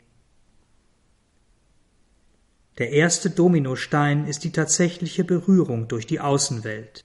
[2.78, 7.04] Der erste Dominostein ist die tatsächliche Berührung durch die Außenwelt.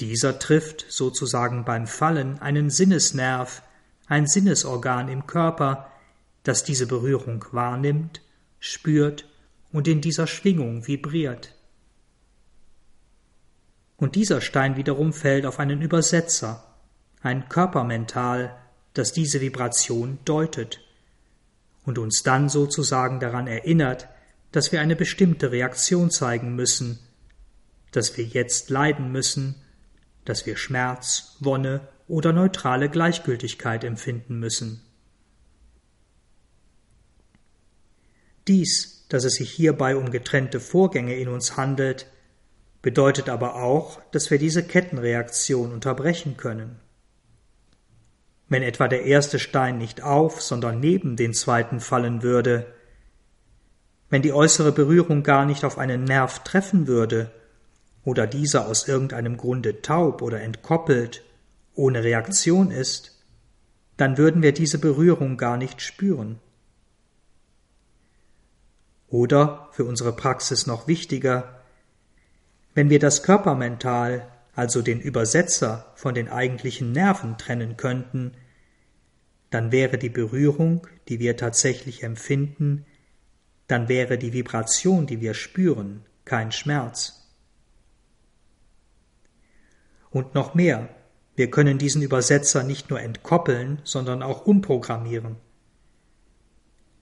[0.00, 3.62] Dieser trifft sozusagen beim Fallen einen Sinnesnerv,
[4.06, 5.90] ein Sinnesorgan im Körper,
[6.42, 8.20] das diese Berührung wahrnimmt,
[8.58, 9.26] spürt
[9.72, 11.53] und in dieser Schwingung vibriert.
[14.04, 16.62] Und dieser Stein wiederum fällt auf einen Übersetzer,
[17.22, 18.54] ein Körpermental,
[18.92, 20.80] das diese Vibration deutet
[21.86, 24.10] und uns dann sozusagen daran erinnert,
[24.52, 26.98] dass wir eine bestimmte Reaktion zeigen müssen,
[27.92, 29.54] dass wir jetzt leiden müssen,
[30.26, 34.82] dass wir Schmerz, Wonne oder neutrale Gleichgültigkeit empfinden müssen.
[38.48, 42.06] Dies, dass es sich hierbei um getrennte Vorgänge in uns handelt,
[42.84, 46.78] bedeutet aber auch, dass wir diese Kettenreaktion unterbrechen können.
[48.50, 52.66] Wenn etwa der erste Stein nicht auf, sondern neben den zweiten fallen würde,
[54.10, 57.30] wenn die äußere Berührung gar nicht auf einen Nerv treffen würde,
[58.04, 61.24] oder dieser aus irgendeinem Grunde taub oder entkoppelt,
[61.74, 63.24] ohne Reaktion ist,
[63.96, 66.38] dann würden wir diese Berührung gar nicht spüren.
[69.08, 71.53] Oder, für unsere Praxis noch wichtiger,
[72.74, 78.32] wenn wir das Körpermental, also den Übersetzer, von den eigentlichen Nerven trennen könnten,
[79.50, 82.84] dann wäre die Berührung, die wir tatsächlich empfinden,
[83.68, 87.30] dann wäre die Vibration, die wir spüren, kein Schmerz.
[90.10, 90.88] Und noch mehr,
[91.36, 95.36] wir können diesen Übersetzer nicht nur entkoppeln, sondern auch umprogrammieren.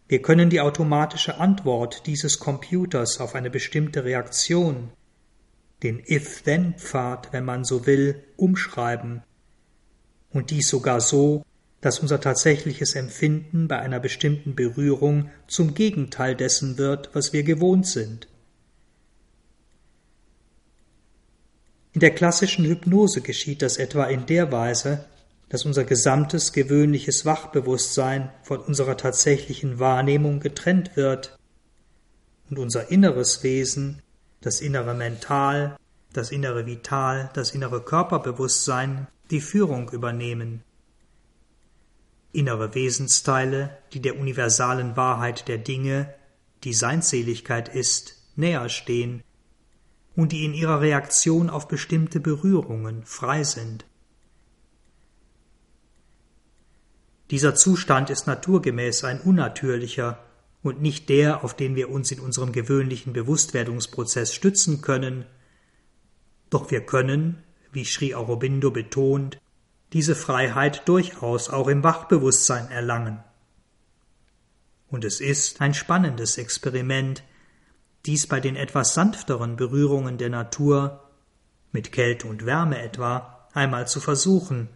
[0.08, 4.90] Wir können die automatische Antwort dieses Computers auf eine bestimmte Reaktion,
[5.82, 9.22] den If-Then-Pfad, wenn man so will, umschreiben.
[10.30, 11.44] Und dies sogar so,
[11.80, 17.86] dass unser tatsächliches Empfinden bei einer bestimmten Berührung zum Gegenteil dessen wird, was wir gewohnt
[17.86, 18.28] sind.
[21.92, 25.04] In der klassischen Hypnose geschieht das etwa in der Weise,
[25.48, 31.36] dass unser gesamtes gewöhnliches Wachbewusstsein von unserer tatsächlichen Wahrnehmung getrennt wird
[32.48, 34.00] und unser inneres Wesen
[34.42, 35.76] das innere Mental,
[36.12, 40.62] das innere Vital, das innere Körperbewusstsein die Führung übernehmen.
[42.32, 46.12] Innere Wesensteile, die der universalen Wahrheit der Dinge,
[46.64, 49.22] die Seinseligkeit ist, näher stehen
[50.16, 53.86] und die in ihrer Reaktion auf bestimmte Berührungen frei sind.
[57.30, 60.18] Dieser Zustand ist naturgemäß ein unnatürlicher
[60.62, 65.26] und nicht der, auf den wir uns in unserem gewöhnlichen Bewusstwerdungsprozess stützen können,
[66.50, 67.42] doch wir können,
[67.72, 69.40] wie Sri Aurobindo betont,
[69.92, 73.22] diese Freiheit durchaus auch im Wachbewusstsein erlangen.
[74.88, 77.22] Und es ist ein spannendes Experiment,
[78.04, 81.08] dies bei den etwas sanfteren Berührungen der Natur,
[81.72, 84.68] mit Kälte und Wärme etwa, einmal zu versuchen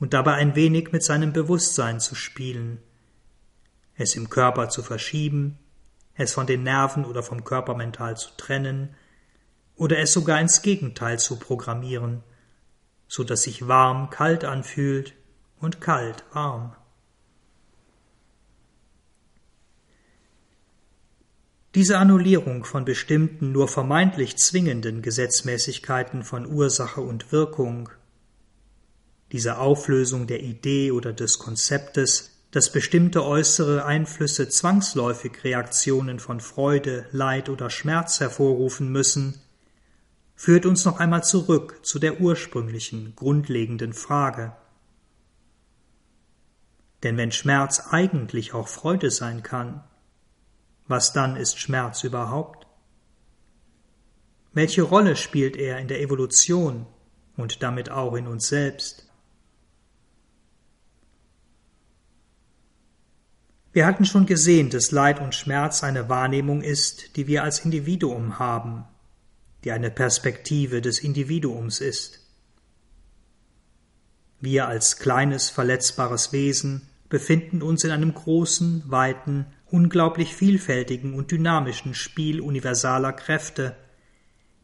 [0.00, 2.78] und dabei ein wenig mit seinem Bewusstsein zu spielen,
[3.96, 5.58] es im Körper zu verschieben,
[6.14, 8.94] es von den Nerven oder vom Körpermental zu trennen,
[9.76, 12.22] oder es sogar ins Gegenteil zu programmieren,
[13.08, 15.14] so dass sich warm kalt anfühlt
[15.58, 16.76] und kalt warm.
[21.74, 27.88] Diese Annullierung von bestimmten nur vermeintlich zwingenden Gesetzmäßigkeiten von Ursache und Wirkung,
[29.32, 37.06] diese Auflösung der Idee oder des Konzeptes, dass bestimmte äußere Einflüsse zwangsläufig Reaktionen von Freude,
[37.10, 39.40] Leid oder Schmerz hervorrufen müssen,
[40.36, 44.52] führt uns noch einmal zurück zu der ursprünglichen, grundlegenden Frage.
[47.02, 49.82] Denn wenn Schmerz eigentlich auch Freude sein kann,
[50.86, 52.66] was dann ist Schmerz überhaupt?
[54.52, 56.86] Welche Rolle spielt er in der Evolution
[57.38, 59.11] und damit auch in uns selbst?
[63.72, 68.38] Wir hatten schon gesehen, dass Leid und Schmerz eine Wahrnehmung ist, die wir als Individuum
[68.38, 68.84] haben,
[69.64, 72.20] die eine Perspektive des Individuums ist.
[74.40, 81.94] Wir als kleines, verletzbares Wesen befinden uns in einem großen, weiten, unglaublich vielfältigen und dynamischen
[81.94, 83.76] Spiel universaler Kräfte,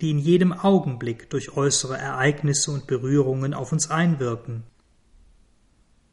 [0.02, 4.64] die in jedem Augenblick durch äußere Ereignisse und Berührungen auf uns einwirken,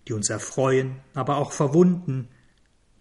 [0.07, 2.29] die uns erfreuen, aber auch verwunden,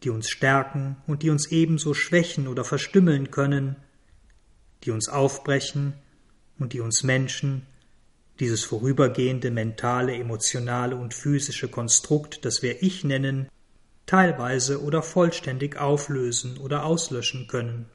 [0.05, 3.77] die uns stärken und die uns ebenso schwächen oder verstümmeln können,
[4.85, 5.95] die uns aufbrechen
[6.59, 7.67] und die uns Menschen,
[8.41, 13.49] dieses vorübergehende mentale, emotionale und physische Konstrukt, das wir Ich nennen,
[14.07, 17.87] teilweise oder vollständig auflösen oder auslöschen können.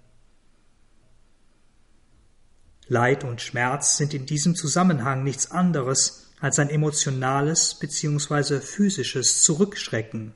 [2.87, 8.61] Leid und Schmerz sind in diesem Zusammenhang nichts anderes als ein emotionales bzw.
[8.61, 10.33] physisches Zurückschrecken,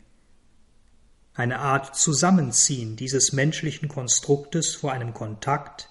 [1.33, 5.89] eine Art Zusammenziehen dieses menschlichen Konstruktes vor einem Kontakt,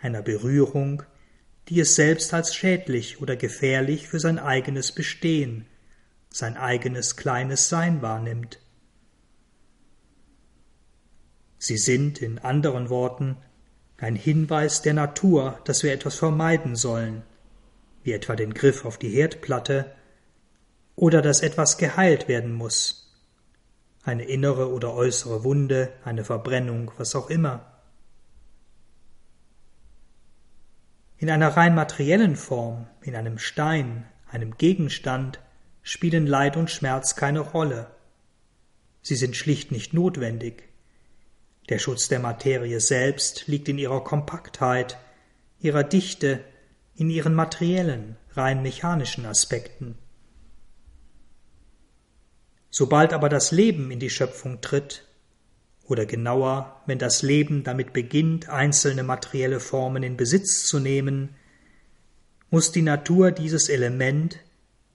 [0.00, 1.02] einer Berührung,
[1.68, 5.66] die es selbst als schädlich oder gefährlich für sein eigenes Bestehen,
[6.30, 8.60] sein eigenes kleines Sein wahrnimmt.
[11.58, 13.36] Sie sind, in anderen Worten,
[13.98, 17.22] ein Hinweis der Natur, dass wir etwas vermeiden sollen,
[18.04, 19.92] wie etwa den Griff auf die Herdplatte,
[20.94, 23.05] oder dass etwas geheilt werden muss,
[24.06, 27.72] eine innere oder äußere Wunde, eine Verbrennung, was auch immer.
[31.18, 35.40] In einer rein materiellen Form, in einem Stein, einem Gegenstand,
[35.82, 37.90] spielen Leid und Schmerz keine Rolle.
[39.02, 40.68] Sie sind schlicht nicht notwendig.
[41.68, 44.98] Der Schutz der Materie selbst liegt in ihrer Kompaktheit,
[45.58, 46.44] ihrer Dichte,
[46.94, 49.98] in ihren materiellen, rein mechanischen Aspekten.
[52.70, 55.04] Sobald aber das Leben in die Schöpfung tritt,
[55.84, 61.36] oder genauer, wenn das Leben damit beginnt, einzelne materielle Formen in Besitz zu nehmen,
[62.50, 64.40] muss die Natur dieses Element,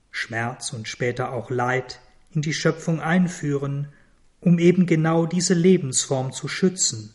[0.10, 2.02] Schmerz und später auch Leid,
[2.32, 3.88] in die Schöpfung einführen
[4.42, 7.14] um eben genau diese Lebensform zu schützen,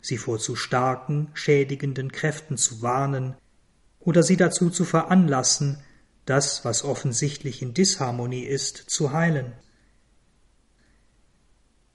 [0.00, 3.36] sie vor zu starken, schädigenden Kräften zu warnen
[4.00, 5.78] oder sie dazu zu veranlassen,
[6.24, 9.52] das, was offensichtlich in Disharmonie ist, zu heilen.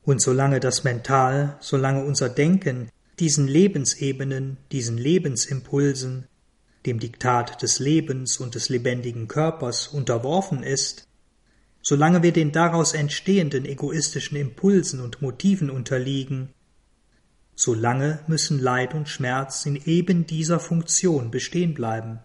[0.03, 6.27] Und solange das Mental, solange unser Denken diesen Lebensebenen, diesen Lebensimpulsen,
[6.85, 11.07] dem Diktat des Lebens und des lebendigen Körpers unterworfen ist,
[11.81, 16.49] solange wir den daraus entstehenden egoistischen Impulsen und Motiven unterliegen,
[17.55, 22.19] solange müssen Leid und Schmerz in eben dieser Funktion bestehen bleiben.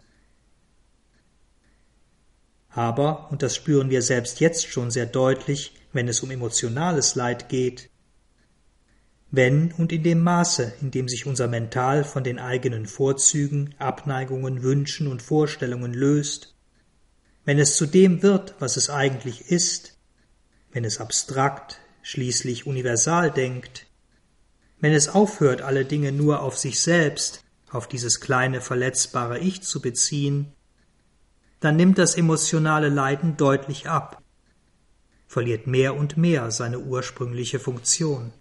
[2.74, 7.48] Aber, und das spüren wir selbst jetzt schon sehr deutlich, wenn es um emotionales Leid
[7.48, 7.90] geht,
[9.30, 14.62] wenn und in dem Maße, in dem sich unser Mental von den eigenen Vorzügen, Abneigungen,
[14.62, 16.54] Wünschen und Vorstellungen löst,
[17.44, 19.98] wenn es zu dem wird, was es eigentlich ist,
[20.70, 23.86] wenn es abstrakt, schließlich universal denkt,
[24.80, 29.80] wenn es aufhört, alle Dinge nur auf sich selbst, auf dieses kleine verletzbare Ich zu
[29.80, 30.52] beziehen,
[31.62, 34.20] dann nimmt das emotionale Leiden deutlich ab,
[35.28, 38.32] verliert mehr und mehr seine ursprüngliche Funktion.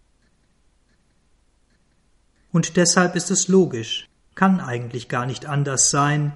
[2.52, 6.34] Und deshalb ist es logisch, kann eigentlich gar nicht anders sein,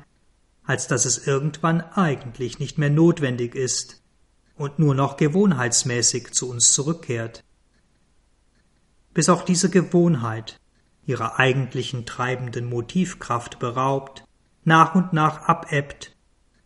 [0.63, 4.03] als dass es irgendwann eigentlich nicht mehr notwendig ist
[4.55, 7.43] und nur noch gewohnheitsmäßig zu uns zurückkehrt.
[9.15, 10.59] Bis auch diese Gewohnheit,
[11.07, 14.23] ihrer eigentlichen treibenden Motivkraft beraubt,
[14.63, 16.14] nach und nach abebbt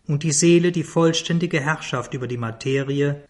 [0.10, 3.24] und die Seele die vollständige Herrschaft über die Materie,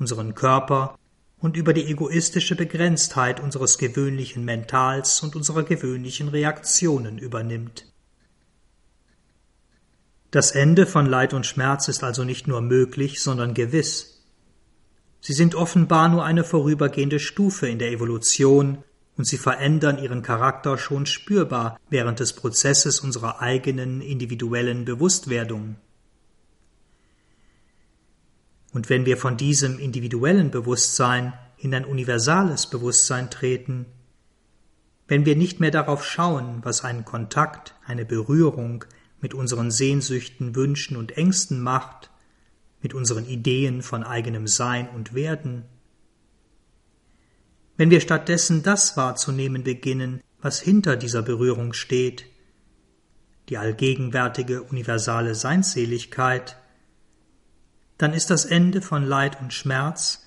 [0.00, 0.98] unseren Körper
[1.38, 7.86] und über die egoistische Begrenztheit unseres gewöhnlichen Mentals und unserer gewöhnlichen Reaktionen übernimmt.
[10.32, 14.24] Das Ende von Leid und Schmerz ist also nicht nur möglich, sondern gewiss.
[15.20, 18.82] Sie sind offenbar nur eine vorübergehende Stufe in der Evolution,
[19.16, 25.76] und sie verändern ihren Charakter schon spürbar während des Prozesses unserer eigenen individuellen Bewusstwerdung.
[28.74, 33.86] Und wenn wir von diesem individuellen Bewusstsein in ein universales Bewusstsein treten,
[35.06, 38.84] wenn wir nicht mehr darauf schauen, was ein Kontakt, eine Berührung
[39.20, 42.10] mit unseren Sehnsüchten, Wünschen und Ängsten macht,
[42.82, 45.64] mit unseren Ideen von eigenem Sein und Werden,
[47.76, 52.26] wenn wir stattdessen das wahrzunehmen beginnen, was hinter dieser Berührung steht,
[53.48, 56.56] die allgegenwärtige universale Seinsseligkeit,
[57.98, 60.26] dann ist das Ende von Leid und Schmerz,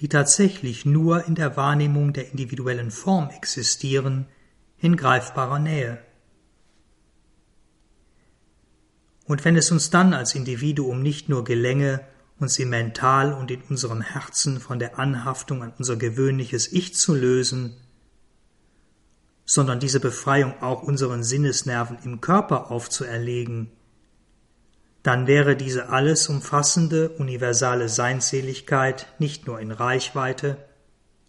[0.00, 4.26] die tatsächlich nur in der Wahrnehmung der individuellen Form existieren,
[4.78, 5.98] in greifbarer Nähe.
[9.24, 12.00] Und wenn es uns dann als Individuum nicht nur gelänge,
[12.38, 17.14] uns im Mental und in unserem Herzen von der Anhaftung an unser gewöhnliches Ich zu
[17.14, 17.76] lösen,
[19.44, 23.70] sondern diese Befreiung auch unseren Sinnesnerven im Körper aufzuerlegen,
[25.02, 30.56] dann wäre diese alles umfassende universale Seinsseligkeit nicht nur in Reichweite,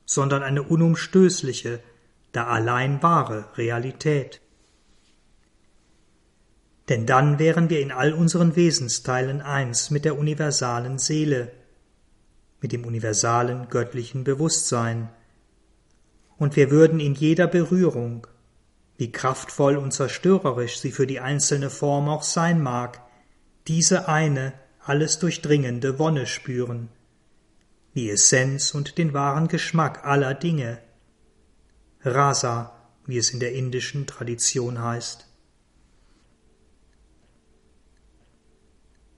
[0.06, 1.80] sondern eine unumstößliche,
[2.32, 4.42] da allein wahre Realität.
[6.90, 11.52] Denn dann wären wir in all unseren Wesensteilen eins mit der universalen Seele,
[12.62, 15.10] mit dem universalen göttlichen Bewusstsein,
[16.38, 18.26] und wir würden in jeder Berührung,
[18.98, 23.02] wie kraftvoll und zerstörerisch sie für die einzelne Form auch sein mag,
[23.70, 26.90] diese eine alles durchdringende Wonne spüren,
[27.94, 30.80] die Essenz und den wahren Geschmack aller Dinge.
[32.02, 35.28] Rasa, wie es in der indischen Tradition heißt.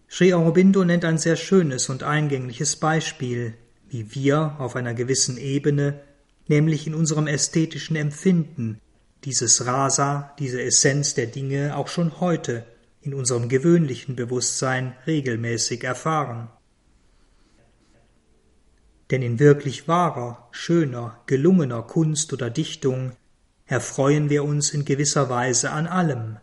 [0.10, 3.54] Sri Aurobindo nennt ein sehr schönes und eingängliches Beispiel,
[3.88, 6.02] wie wir auf einer gewissen Ebene,
[6.48, 8.82] nämlich in unserem ästhetischen Empfinden,
[9.24, 12.66] dieses Rasa, diese Essenz der Dinge auch schon heute
[13.02, 16.50] in unserem gewöhnlichen Bewusstsein regelmäßig erfahren.
[19.10, 23.12] Denn in wirklich wahrer, schöner, gelungener Kunst oder Dichtung
[23.66, 26.38] erfreuen wir uns in gewisser Weise an allem,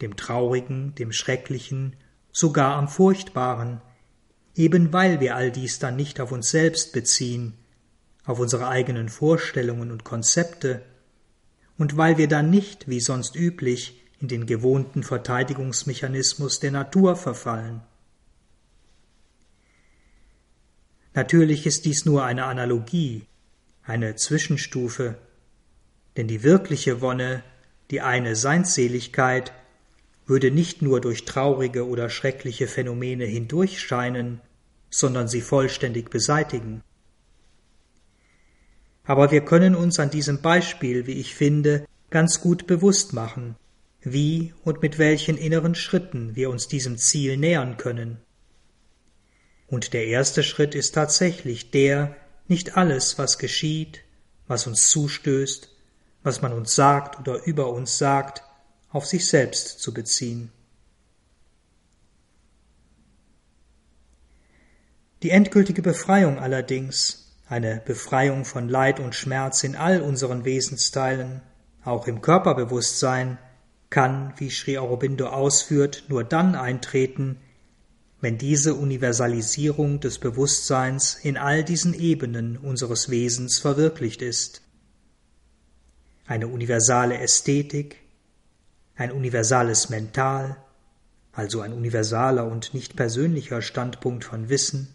[0.00, 1.96] dem Traurigen, dem Schrecklichen,
[2.32, 3.80] sogar am Furchtbaren,
[4.54, 7.54] eben weil wir all dies dann nicht auf uns selbst beziehen,
[8.24, 10.82] auf unsere eigenen Vorstellungen und Konzepte,
[11.76, 17.82] und weil wir dann nicht, wie sonst üblich, in den gewohnten Verteidigungsmechanismus der Natur verfallen.
[21.12, 23.26] Natürlich ist dies nur eine Analogie,
[23.82, 25.18] eine Zwischenstufe,
[26.16, 27.42] denn die wirkliche Wonne,
[27.90, 29.52] die eine Seinsseligkeit,
[30.24, 34.40] würde nicht nur durch traurige oder schreckliche Phänomene hindurchscheinen,
[34.88, 36.82] sondern sie vollständig beseitigen.
[39.04, 43.56] Aber wir können uns an diesem Beispiel, wie ich finde, ganz gut bewusst machen,
[44.04, 48.18] wie und mit welchen inneren Schritten wir uns diesem Ziel nähern können.
[49.66, 54.02] Und der erste Schritt ist tatsächlich der, nicht alles, was geschieht,
[54.46, 55.70] was uns zustößt,
[56.22, 58.42] was man uns sagt oder über uns sagt,
[58.90, 60.52] auf sich selbst zu beziehen.
[65.22, 71.40] Die endgültige Befreiung allerdings, eine Befreiung von Leid und Schmerz in all unseren Wesensteilen,
[71.82, 73.38] auch im Körperbewusstsein,
[73.90, 77.38] kann, wie Sri Aurobindo ausführt, nur dann eintreten,
[78.20, 84.62] wenn diese Universalisierung des Bewusstseins in all diesen Ebenen unseres Wesens verwirklicht ist.
[86.26, 88.00] eine universale Ästhetik,
[88.96, 90.56] ein universales Mental,
[91.32, 94.94] also ein universaler und nicht persönlicher Standpunkt von Wissen,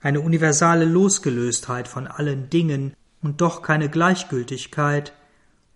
[0.00, 5.12] eine universale Losgelöstheit von allen Dingen und doch keine Gleichgültigkeit,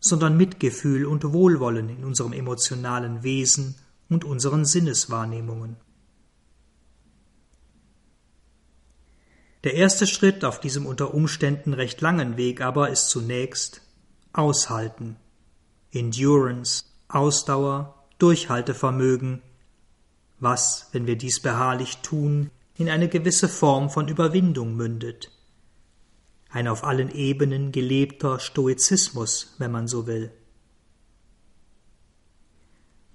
[0.00, 3.76] sondern Mitgefühl und Wohlwollen in unserem emotionalen Wesen
[4.08, 5.76] und unseren Sinneswahrnehmungen.
[9.62, 13.82] Der erste Schritt auf diesem unter Umständen recht langen Weg aber ist zunächst
[14.32, 15.16] Aushalten,
[15.92, 19.42] Endurance, Ausdauer, Durchhaltevermögen,
[20.38, 25.30] was, wenn wir dies beharrlich tun, in eine gewisse Form von Überwindung mündet.
[26.50, 30.32] Ein auf allen Ebenen gelebter Stoizismus, wenn man so will.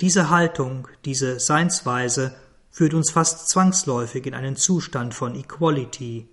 [0.02, 2.36] Diese Haltung, diese Seinsweise
[2.70, 6.28] führt uns fast zwangsläufig in einen Zustand von Equality,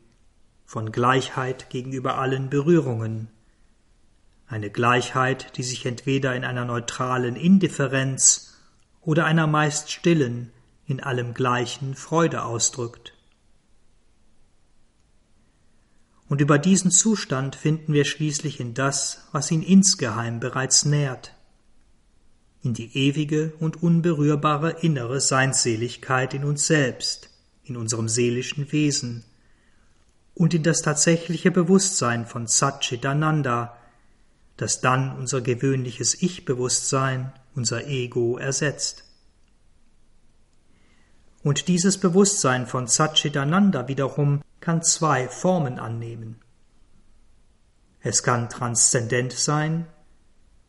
[0.65, 3.29] von Gleichheit gegenüber allen Berührungen,
[4.47, 8.59] eine Gleichheit, die sich entweder in einer neutralen Indifferenz
[9.01, 10.53] oder einer meist stillen,
[10.85, 13.12] in allem gleichen Freude ausdrückt.
[16.33, 21.35] Und über diesen Zustand finden wir schließlich in das, was ihn insgeheim bereits nährt,
[22.63, 27.29] in die ewige und unberührbare innere Seinsseligkeit in uns selbst,
[27.65, 29.25] in unserem seelischen Wesen,
[30.33, 33.77] und in das tatsächliche Bewusstsein von Satchitananda,
[34.57, 39.05] das dann unser gewöhnliches Ich-Bewusstsein, unser Ego ersetzt.
[41.43, 46.41] Und dieses Bewusstsein von Satchitananda wiederum kann zwei Formen annehmen.
[48.01, 49.87] Es kann transzendent sein,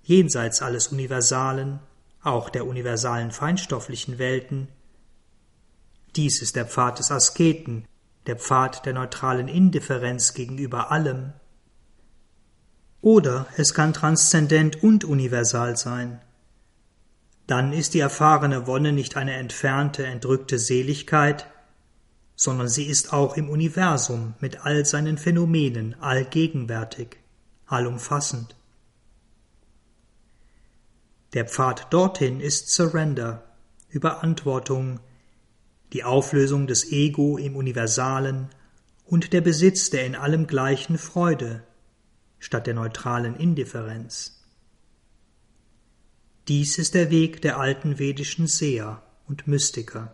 [0.02, 1.80] jenseits alles Universalen,
[2.22, 4.68] auch der universalen feinstofflichen Welten.
[6.16, 7.86] Dies ist der Pfad des Asketen,
[8.26, 11.34] der Pfad der neutralen Indifferenz gegenüber allem,
[13.04, 16.22] oder es kann transzendent und universal sein.
[17.48, 21.48] Dann ist die erfahrene Wonne nicht eine entfernte, entrückte Seligkeit,
[22.36, 27.18] sondern sie ist auch im Universum mit all seinen Phänomenen allgegenwärtig,
[27.68, 28.56] allumfassend.
[31.34, 33.44] Der Pfad dorthin ist Surrender,
[33.90, 35.00] Überantwortung,
[35.92, 38.50] die Auflösung des Ego im Universalen
[39.06, 41.64] und der Besitz der in allem gleichen Freude,
[42.40, 44.43] statt der neutralen Indifferenz.
[46.50, 50.14] Dies ist der Weg der alten vedischen Seher und Mystiker.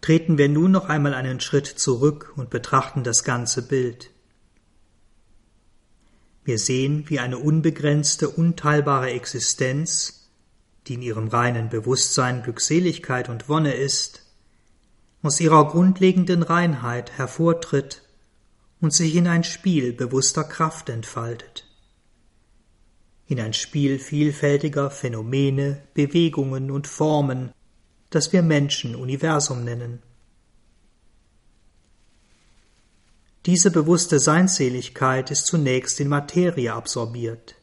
[0.00, 4.10] Treten wir nun noch einmal einen Schritt zurück und betrachten das ganze Bild.
[6.42, 10.30] Wir sehen, wie eine unbegrenzte, unteilbare Existenz,
[10.86, 14.22] die in ihrem reinen Bewusstsein Glückseligkeit und Wonne ist,
[15.22, 18.02] aus ihrer grundlegenden Reinheit hervortritt
[18.80, 21.69] und sich in ein Spiel bewusster Kraft entfaltet.
[23.30, 27.52] In ein Spiel vielfältiger Phänomene, Bewegungen und Formen,
[28.10, 30.02] das wir Menschen Universum nennen.
[33.46, 37.54] Diese bewusste Seinsseligkeit ist zunächst in Materie absorbiert,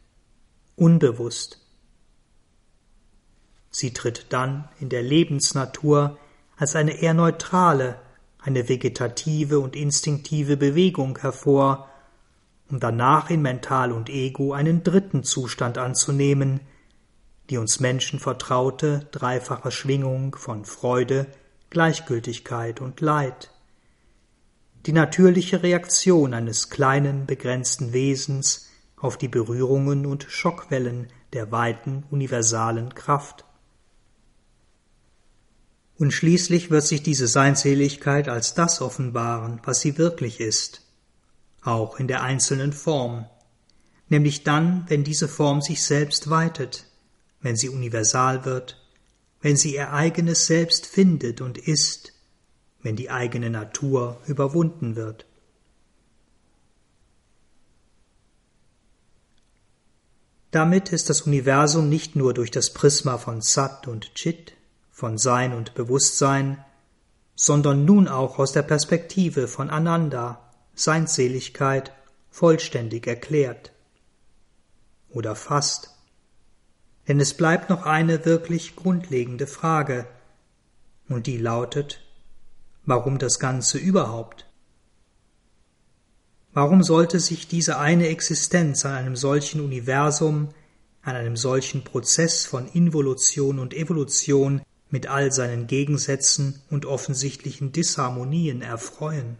[0.78, 1.60] unbewusst.
[3.70, 6.18] Sie tritt dann in der Lebensnatur
[6.56, 8.00] als eine eher neutrale,
[8.40, 11.90] eine vegetative und instinktive Bewegung hervor,
[12.70, 16.60] um danach in Mental und Ego einen dritten Zustand anzunehmen,
[17.50, 21.28] die uns Menschen vertraute dreifache Schwingung von Freude,
[21.70, 23.52] Gleichgültigkeit und Leid.
[24.86, 32.96] Die natürliche Reaktion eines kleinen, begrenzten Wesens auf die Berührungen und Schockwellen der weiten, universalen
[32.96, 33.46] Kraft.
[35.98, 40.87] Und schließlich wird sich diese Seinseligkeit als das offenbaren, was sie wirklich ist,
[41.68, 43.26] auch in der einzelnen Form,
[44.10, 46.86] nämlich dann, wenn diese Form sich selbst weitet,
[47.42, 48.82] wenn sie universal wird,
[49.42, 52.14] wenn sie ihr eigenes Selbst findet und ist,
[52.82, 55.26] wenn die eigene Natur überwunden wird.
[60.52, 64.54] Damit ist das Universum nicht nur durch das Prisma von Sat und Chit,
[64.92, 66.64] von Sein und Bewusstsein,
[67.36, 70.47] sondern nun auch aus der Perspektive von Ananda,
[70.80, 71.92] Seinsseligkeit,
[72.30, 73.72] vollständig erklärt.
[75.10, 75.92] Oder fast.
[77.08, 80.08] Denn es bleibt noch eine wirklich grundlegende Frage,
[81.10, 82.02] und die lautet,
[82.86, 84.46] warum das Ganze überhaupt?
[86.54, 90.50] Warum sollte sich diese eine Existenz an einem solchen Universum,
[91.02, 98.62] an einem solchen Prozess von Involution und Evolution mit all seinen Gegensätzen und offensichtlichen Disharmonien
[98.62, 99.38] erfreuen.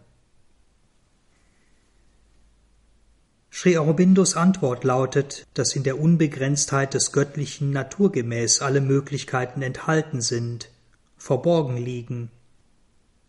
[3.60, 10.70] Sri Aurobindos Antwort lautet, dass in der Unbegrenztheit des Göttlichen naturgemäß alle Möglichkeiten enthalten sind,
[11.18, 12.30] verborgen liegen,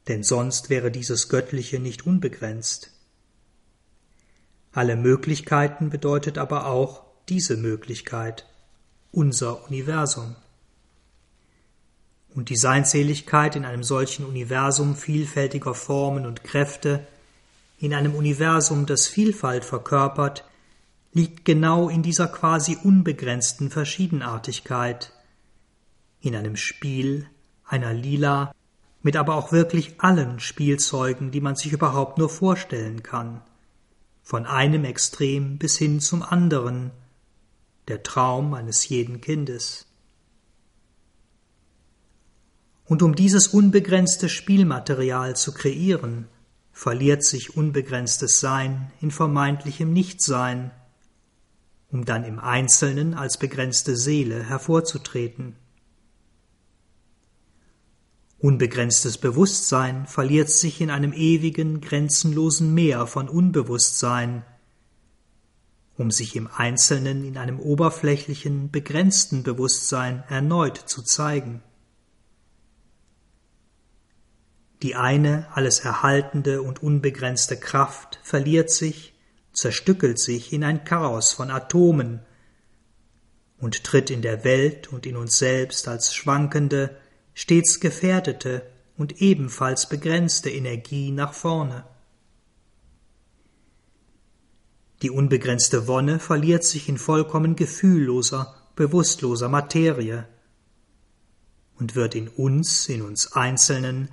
[0.07, 2.91] denn sonst wäre dieses Göttliche nicht unbegrenzt.
[4.71, 8.45] Alle Möglichkeiten bedeutet aber auch diese Möglichkeit,
[9.11, 10.37] unser Universum.
[12.35, 17.07] Und die Seinseligkeit in einem solchen Universum vielfältiger Formen und Kräfte
[17.79, 20.45] in einem Universum, das Vielfalt verkörpert,
[21.13, 25.13] liegt genau in dieser quasi unbegrenzten Verschiedenartigkeit,
[26.21, 27.27] in einem Spiel,
[27.65, 28.53] einer Lila,
[29.03, 33.43] mit aber auch wirklich allen Spielzeugen, die man sich überhaupt nur vorstellen kann,
[34.23, 36.91] von einem Extrem bis hin zum anderen,
[37.87, 39.87] der Traum eines jeden Kindes.
[42.85, 46.27] Und um dieses unbegrenzte Spielmaterial zu kreieren,
[46.79, 50.71] verliert sich unbegrenztes Sein in vermeintlichem Nichtsein,
[51.91, 55.57] um dann im Einzelnen als begrenzte Seele hervorzutreten.
[58.39, 64.45] Unbegrenztes Bewusstsein verliert sich in einem ewigen, grenzenlosen Meer von Unbewusstsein,
[65.97, 71.61] um sich im Einzelnen in einem oberflächlichen, begrenzten Bewusstsein erneut zu zeigen.
[74.83, 79.15] Die eine alles erhaltende und unbegrenzte Kraft verliert sich,
[79.53, 82.21] zerstückelt sich in ein Chaos von Atomen
[83.59, 86.97] und tritt in der Welt und in uns selbst als schwankende,
[87.35, 88.63] stets gefährdete
[88.97, 91.85] und ebenfalls begrenzte Energie nach vorne.
[95.03, 100.29] Die unbegrenzte Wonne verliert sich in vollkommen gefühlloser, bewusstloser Materie
[101.79, 104.09] und wird in uns, in uns Einzelnen,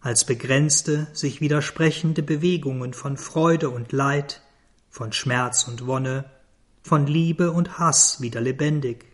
[0.00, 4.42] als begrenzte, sich widersprechende Bewegungen von Freude und Leid,
[4.88, 6.24] von Schmerz und Wonne,
[6.82, 9.04] von Liebe und Hass wieder lebendig.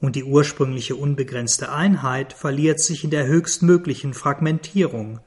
[0.00, 5.20] Und die ursprüngliche unbegrenzte Einheit verliert sich in der höchstmöglichen Fragmentierung,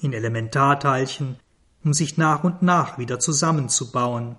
[0.00, 1.36] in Elementarteilchen,
[1.84, 4.36] um sich nach und nach wieder zusammenzubauen,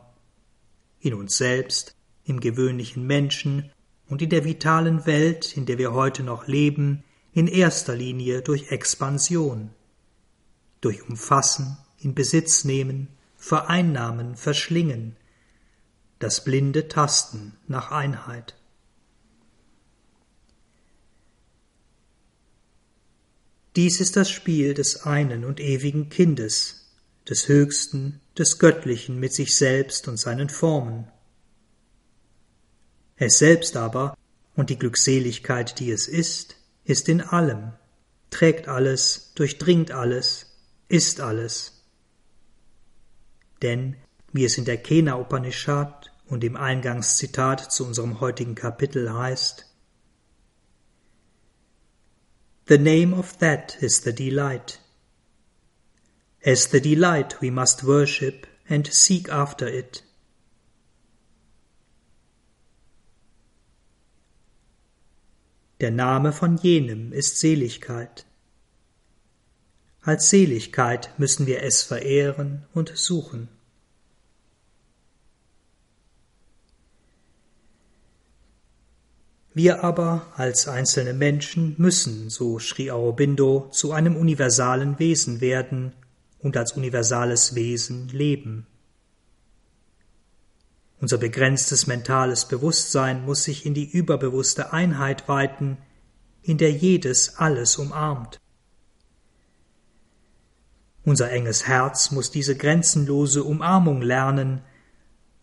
[1.00, 1.96] in uns selbst,
[2.26, 3.72] im gewöhnlichen Menschen
[4.14, 7.04] und in der vitalen Welt, in der wir heute noch leben,
[7.34, 9.72] in erster Linie durch Expansion,
[10.82, 13.08] durch Umfassen, in Besitz nehmen,
[13.38, 15.16] vereinnahmen, verschlingen,
[16.20, 18.56] das blinde Tasten nach Einheit.
[23.76, 26.94] Dies ist das Spiel des einen und ewigen Kindes,
[27.28, 31.08] des Höchsten, des Göttlichen mit sich selbst und seinen Formen.
[33.16, 34.18] Es selbst aber
[34.56, 37.74] und die Glückseligkeit, die es ist, ist in allem,
[38.30, 40.58] trägt alles, durchdringt alles,
[40.88, 41.84] ist alles.
[43.62, 43.96] Denn,
[44.32, 49.70] wie es in der Kena Upanishad und im Eingangszitat zu unserem heutigen Kapitel heißt,
[52.68, 54.80] The name of that is the delight.
[56.46, 60.04] As the delight we must worship and seek after it.
[65.84, 68.26] Der Name von jenem ist Seligkeit.
[70.02, 73.50] Als Seligkeit müssen wir es verehren und suchen.
[79.54, 85.92] Wir aber als einzelne Menschen müssen, so schrie Aurobindo, zu einem universalen Wesen werden
[86.40, 88.68] und als universales Wesen leben.
[91.04, 95.78] Unser begrenztes mentales Bewusstsein muss sich in die überbewusste Einheit weiten,
[96.44, 98.40] in der jedes alles umarmt.
[101.04, 104.62] Unser enges Herz muss diese grenzenlose Umarmung lernen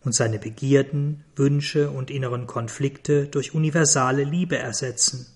[0.03, 5.27] und seine Begierden, Wünsche und inneren Konflikte durch universale Liebe ersetzen.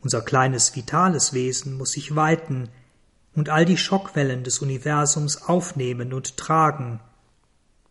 [0.00, 2.70] Unser kleines vitales Wesen muss sich weiten
[3.38, 6.98] und all die Schockwellen des Universums aufnehmen und tragen,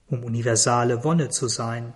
[0.07, 1.93] um universale Wonne zu sein.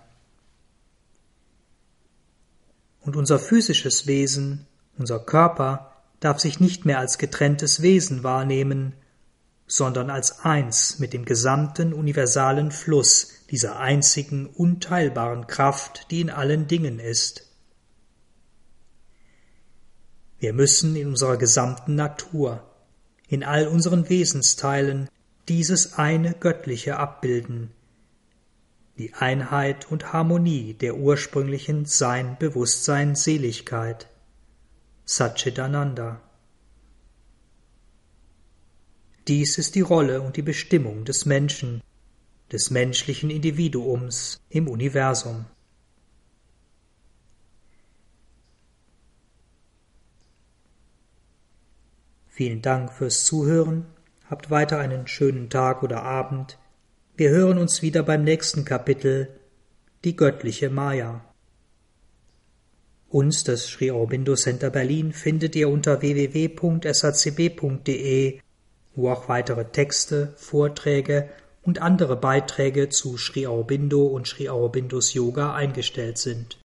[3.02, 8.94] Und unser physisches Wesen, unser Körper, darf sich nicht mehr als getrenntes Wesen wahrnehmen,
[9.66, 16.68] sondern als eins mit dem gesamten universalen Fluss dieser einzigen unteilbaren Kraft, die in allen
[16.68, 17.50] Dingen ist.
[20.38, 22.66] Wir müssen in unserer gesamten Natur
[23.32, 25.08] in all unseren Wesensteilen
[25.48, 27.70] dieses eine Göttliche abbilden,
[28.98, 34.06] die Einheit und Harmonie der ursprünglichen Sein, Bewusstsein, Seligkeit,
[35.06, 36.20] Satchitananda.
[39.28, 41.80] Dies ist die Rolle und die Bestimmung des Menschen,
[42.52, 45.46] des menschlichen Individuums im Universum.
[52.34, 53.84] Vielen Dank fürs Zuhören,
[54.24, 56.56] habt weiter einen schönen Tag oder Abend.
[57.14, 59.28] Wir hören uns wieder beim nächsten Kapitel,
[60.02, 61.22] die göttliche Maya.
[63.10, 66.80] Uns, das Sri Aurobindo Center Berlin, findet ihr unter www.sacb.de,
[68.94, 71.28] wo auch weitere Texte, Vorträge
[71.60, 76.61] und andere Beiträge zu Sri Aurobindo und Sri Aurobindos Yoga eingestellt sind.